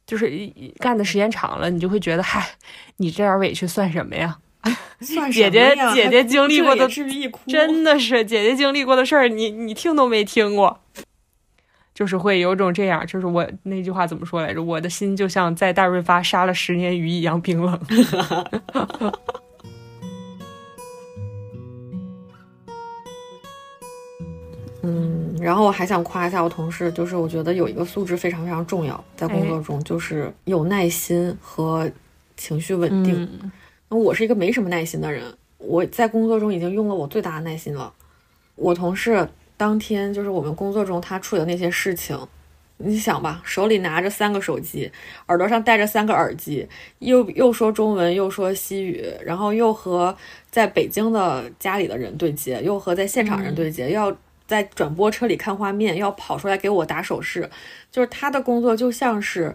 [0.08, 0.32] 就是
[0.78, 2.48] 干的时间长了，你就会觉得，嗨，
[2.96, 4.38] 你这点委屈算什么呀？
[5.00, 6.88] 算姐姐姐姐经历过的
[7.46, 10.80] 真的是姐姐经历过的事儿，你你听都没听过，
[11.94, 14.62] 就是会有种这样，就是我那句话怎么说来着？
[14.62, 17.78] 我的心就像在大润发杀了十年鱼一样冰冷。
[24.82, 31.90] 嗯， 然后我还想夸一下我同事，就是我觉得有一个素质非常非常重要，在工作中就是有耐心和
[32.36, 33.22] 情绪稳定。
[33.42, 33.50] 嗯
[33.90, 35.24] 那我是一个没什么耐心的人，
[35.56, 37.90] 我在工作中已经用了我最大的耐心了。
[38.54, 39.26] 我同事
[39.56, 42.14] 当天就是我们工作中他处理的那些事情，
[42.76, 44.92] 你想吧，手里拿着三个手机，
[45.28, 46.68] 耳朵上戴着三个耳机，
[46.98, 50.14] 又又说中文又说西语，然后又和
[50.50, 54.14] 在北京的家里的人对接，又和在现场人对接，要
[54.48, 57.48] 在转播车里看画面，要跑出来给我打手势，
[57.92, 59.54] 就是他的工作就像是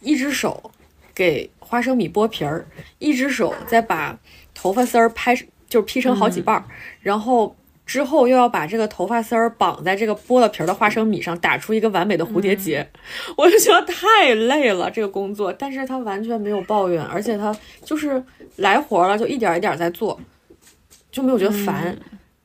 [0.00, 0.70] 一只手
[1.14, 2.66] 给花生米剥皮儿，
[2.98, 4.18] 一只手再把
[4.52, 5.34] 头发丝儿拍，
[5.68, 6.64] 就是劈成好几瓣儿，
[7.00, 7.54] 然后
[7.86, 12.86] 之后又要把这个头发丝儿绑在这个剥了皮儿的花生米上，打出一个完美的蝴蝶结。
[13.36, 18.22] 我就觉得太累了这个工作，但是他完全没有抱怨，而且他就是
[18.56, 20.20] 来活了，就一点一点在做，
[21.10, 21.96] 就没有觉得烦，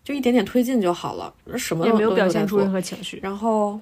[0.03, 3.19] 就一点点推进就好了，什么都也没有表现出任何情绪。
[3.23, 3.79] 然后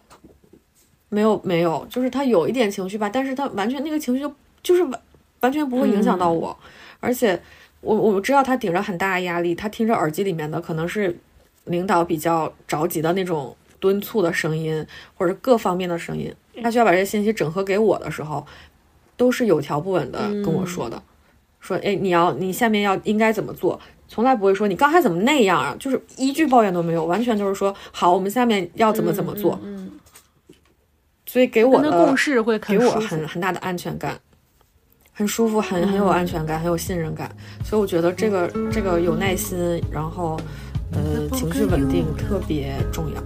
[1.09, 5.01] 没有没有，就是他有一点情绪吧，但是他完全那个情绪就就是完
[5.39, 6.55] 完全不会影响到我，
[6.99, 7.41] 而且
[7.82, 11.17] 我我知道他顶着很大的压力，他听着耳机里面的可能是
[11.65, 18.45] 领导比较着急的那种敦促的声音，或者各方面的声音，他需要把这些信息整合给我的时候，
[19.17, 21.01] 都是有条不紊的跟我说的，
[21.59, 23.80] 说哎你要你下面要应该怎么做。
[24.14, 29.57] 从来不会说你刚才怎么那样啊，就是一句抱怨都没有，完全就是说好，我们下面要怎么怎么做。
[29.64, 29.89] 嗯，
[30.49, 30.57] 嗯
[31.26, 34.20] 所以给我的共识会给我很很很大的安全感，
[35.14, 37.34] 很舒服，很很有安全感，很有信任感。
[37.64, 40.38] 所以我觉得这个这个有耐心，然后
[40.91, 43.24] 呃情绪稳定特别重要。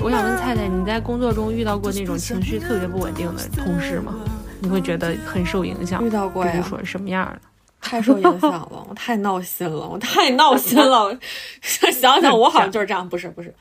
[0.00, 4.14] 我想问菜菜，你在工作中遇到过那种情绪特别不稳定的同事吗？
[4.60, 6.04] 你会觉得很受影响？
[6.04, 7.40] 遇到过呀比如说什么样的？
[7.80, 11.16] 太受影响了，我太闹心了，我太闹心了。
[11.62, 13.54] 想想我好像就是这样，不是不是，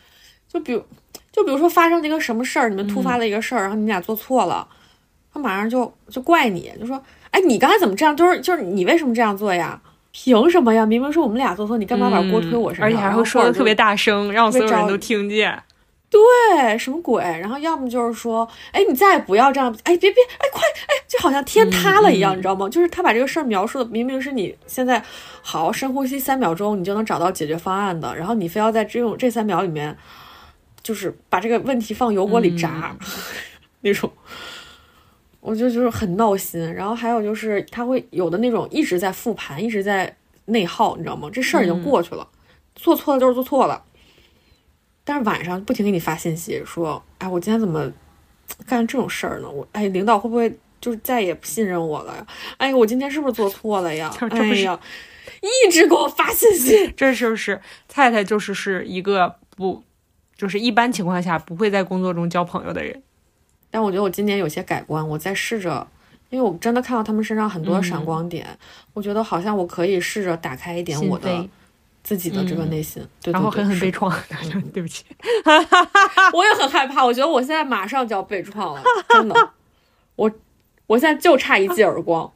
[0.51, 0.83] 就比如
[1.31, 4.67] 就比如说发生了一个什么事儿，你们突发了一个事儿，然后你俩做错了，
[5.33, 7.01] 他马上就就怪你，就说，
[7.31, 8.15] 哎，你刚才怎么这样？
[8.17, 9.81] 就是就是你为什么这样做呀？
[10.19, 10.83] 凭什么呀？
[10.83, 12.85] 明明是我们俩做错，你干嘛把锅推我身上？
[12.85, 15.61] 嗯而且还会说的特别大声，让所有人都听见。
[16.09, 17.21] 对，什么鬼？
[17.21, 22.67] 然后要么就是说，哎，你再也不要这样，哎，别别，哎，快，哎，就好像天塌了一样，你知道吗？
[22.67, 25.03] 就是他把这个事儿描述的明明是你现在
[25.43, 29.95] 好深呼吸三秒钟，你就能找到解决方案的，然后你非要在这种这三秒里面，
[30.81, 32.95] 就是把这个问题放油锅里炸、
[33.81, 34.11] 那种，
[35.47, 36.73] 我就就是很闹心。
[36.73, 40.13] 然后还有就是他会有的那种一直在复盘，一直在
[40.45, 41.29] 内耗，你知道吗？
[41.31, 42.27] 这事儿已经过去了，
[42.75, 43.83] 做错了就是做错了。
[45.05, 47.89] 但是晚上不停给你发信息说，哎，我今天怎么
[48.65, 49.49] 干这种事儿呢？
[49.49, 52.27] 我哎，领导会不会就是再也不信任我了呀？
[52.57, 54.13] 哎，我今天是不是做错了呀？
[54.19, 54.79] 这不是哎呀，
[55.41, 59.81] 一直给我发信息， 这就是菜菜，就是是一个不，
[60.35, 63.01] 就是一般情况下不会在工作中交朋友的人。
[63.69, 65.85] 但我觉得我今年有些改观，我在试着，
[66.29, 68.47] 因为我真的看到他们身上很多闪光点，
[68.93, 71.47] 我觉得好像我可以试着打开一点我的
[72.03, 74.23] 自己的这个内心，对对然后狠狠对是的被创，
[74.73, 75.03] 对不起。
[76.33, 79.49] 我也很害怕，我觉得我现在马上就要被创了，真的，
[80.15, 80.31] 我
[80.87, 82.31] 我现在就差一记耳光，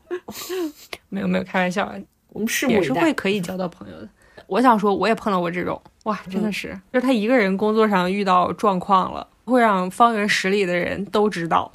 [1.10, 1.90] 没有没有，开玩笑，
[2.30, 3.14] 我们拭目以待也是会。
[3.14, 4.08] 可以交到朋友的。
[4.48, 11.72] 我想说，我也碰到过这种，哇，真的是，就是他一个人工作上遇到状况了，会让方圆十里的人都知道。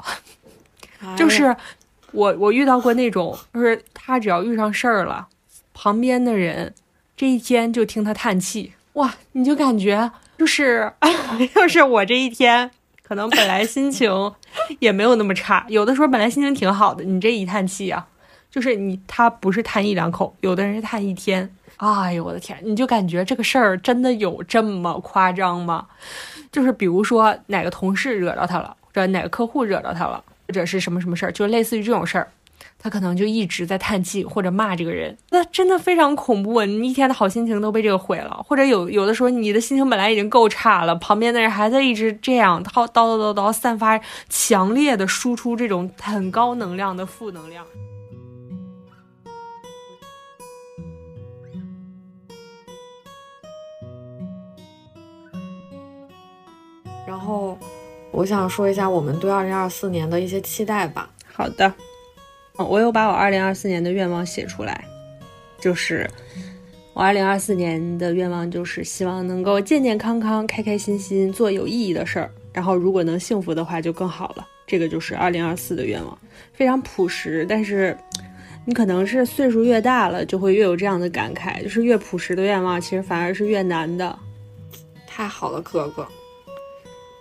[1.15, 1.55] 就是
[2.13, 5.29] 我我遇到过那种，就是他只要遇上事儿了，
[5.75, 6.75] 旁边的人
[7.17, 10.91] 这一天就听他叹气，哇，你就感觉就是
[11.55, 12.71] 就是我这一天
[13.03, 14.33] 可能本来心情
[14.79, 18.09] 也没有那么差，有的时候本来心情挺好的，你这一叹气啊，
[18.51, 21.55] 就是你他不是叹一两口，有的人是叹一天。
[21.77, 22.59] 哎呦我的天！
[22.65, 25.87] 你就感觉这个事儿真的有这么夸张吗？
[26.57, 32.29] 就是比如说哪个同事惹到他了，或者哪个客户惹到他了，或者是什么什么事儿，就类似于这种事儿，
[32.79, 36.65] 他可能就一直在叹气或者骂这个人，那真的非常恐怖！
[36.65, 44.01] 你一天的好心情都被这个毁了，或者有有的时候你的心情本来已经够差了，旁边的人还在一直这样叨叨叨叨叨，散发
[44.31, 47.67] 强烈的输出这种很高能量的负能量。
[57.07, 57.57] 然后
[58.11, 61.09] 我想说一下我们对二零二四年的一些期待吧。
[61.33, 61.73] 好的，
[62.59, 64.85] 嗯我有把我二零二四年的愿望写出来，
[65.61, 66.09] 就是
[66.95, 74.47] 我二零二四年的愿望就是希望能够健健康康、开开心心做有意义的事儿，然后如果能幸福的话就更好了。
[74.67, 76.19] 这个就是二零二四的愿望，
[76.53, 77.97] 非常朴实，但是
[78.65, 84.19] 你可能是岁数越大了，就会越有这样的感慨，就是越朴实的愿望其实反而是越难的。
[85.07, 86.05] 太好了，哥哥，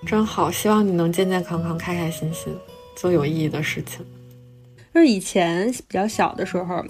[0.05, 0.51] 真好！
[0.51, 2.53] 希望你能健健康康、开开心心，
[2.95, 4.05] 做有意义的事情。
[4.93, 6.85] 就是以前比较小的时候，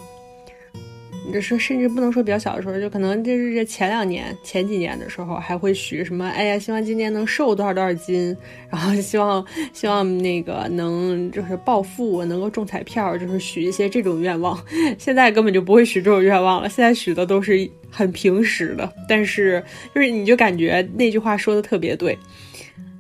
[1.26, 8.36] 你说甚至不能说比较小的时候，就可能就是这前两年、前几年的时候，还会许什么，哎呀，希望今年能瘦多少多少斤，
[8.70, 14.62] 然后希望希望那个能就是暴富，能够中彩票，就是许一些这种愿望。
[15.00, 19.64] 现在根本就不会许这种愿望了，现在许的都是很平时的，但是
[19.96, 22.18] 就是你就感觉那句话说的特别对。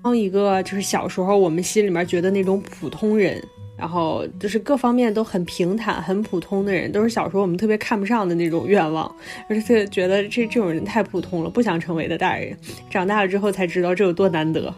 [0.05, 3.43] 当一个就是小时候我们心里面觉得那种普通人，
[3.75, 9.11] 然后就是各方面都很平坦、很普通的人，都是小时候我们特别看不上的那种愿望，
[9.49, 12.55] 而且觉得这这种人太普通了，不想成为的大人。
[12.87, 14.71] 长大了之后才知道这有多难得。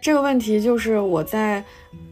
[0.00, 1.62] 这个问题就是我在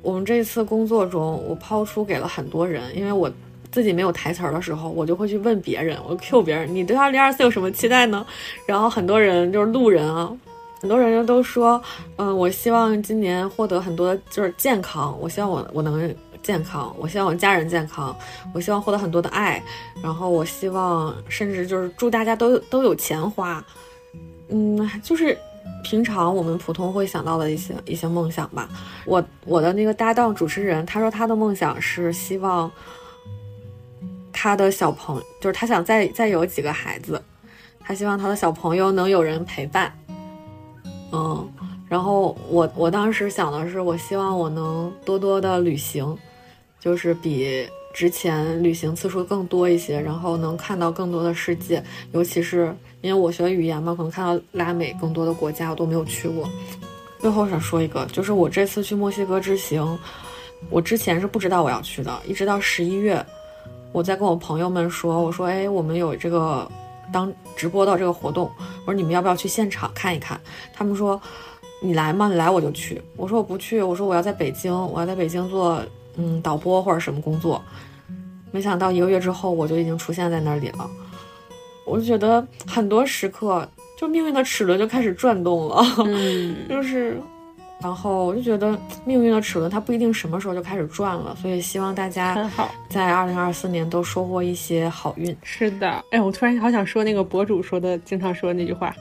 [0.03, 3.29] 我们这次工作中，我抛出给了很多人，因为我
[3.73, 8.25] 自己没有台词儿的时候，我就会去问别人，我 Q 别人，你对二零二四有什么期待呢？
[8.65, 10.33] 然后很多人就是路人啊，
[10.81, 11.81] 很多人都说，
[12.17, 18.17] 嗯，我希望今年获得很多就是健康，我希望我我能健康，我希望我家人健康，
[18.55, 19.63] 我希望获得很多的爱，
[20.03, 23.63] 然后我希望甚至就是祝大家都都有钱花，
[24.49, 25.37] 嗯，就是
[25.85, 28.67] 平常我们普通会想到的一些一些梦想吧。
[29.05, 32.73] 我我的那个搭档主持人，他说他的梦想是希望
[34.33, 37.23] 他的小朋就是他想再再有几个孩子，
[37.81, 39.93] 他希望他的小朋友能有人陪伴。
[41.13, 41.49] 嗯，
[41.89, 46.17] 然后我我当时想的是，我希望我能多多的旅行，
[46.79, 51.83] 就是比之前旅行次数更多一些，然后能看到更多的世界，
[52.13, 56.49] 尤其是因为我学语言嘛，可能看到拉美更多的国家我都没有去过。
[57.19, 59.99] 最后想说一个，就是我这次去墨西哥之行，
[60.71, 63.25] 我之前是不知道我要去的，一直到十一月，
[63.93, 66.71] 我在跟我朋友们说，我说，哎，我们有这个
[67.13, 68.51] 当直播到这个活动，
[68.87, 70.41] 我说你们要不要去现场看一看？
[70.73, 71.21] 他们说
[71.83, 72.29] 你来吗？
[72.29, 73.01] 你来我就去。
[73.17, 75.83] 我说我不去，我说我要在北京，我要在北京做
[76.17, 77.63] 嗯导播或者什么工作。
[78.53, 80.91] 没想到一个月之后，我就已经出现在那里了。
[81.87, 87.21] 我就觉得很多时刻，就命运的齿轮就开始转动了，嗯， 就是，
[87.83, 92.71] 然后我就觉得命运的齿轮它不一定什么时候就开始转了，所以希望大家很好。
[92.89, 95.35] 在二零二四年都收获一些好运。
[95.43, 98.95] 是的，哎，我突然好想说那个博主说的，经常说的那句话。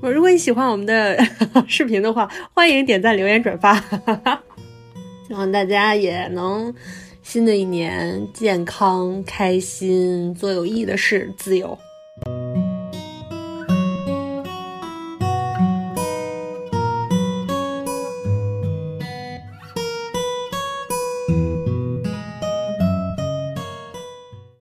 [0.00, 1.18] 我如果你喜欢我们的
[1.66, 3.74] 视频的话，欢迎点赞、留言、转发。
[5.26, 6.72] 希望大家也能
[7.22, 11.76] 新的一年健康、开心，做有意义的事，自由。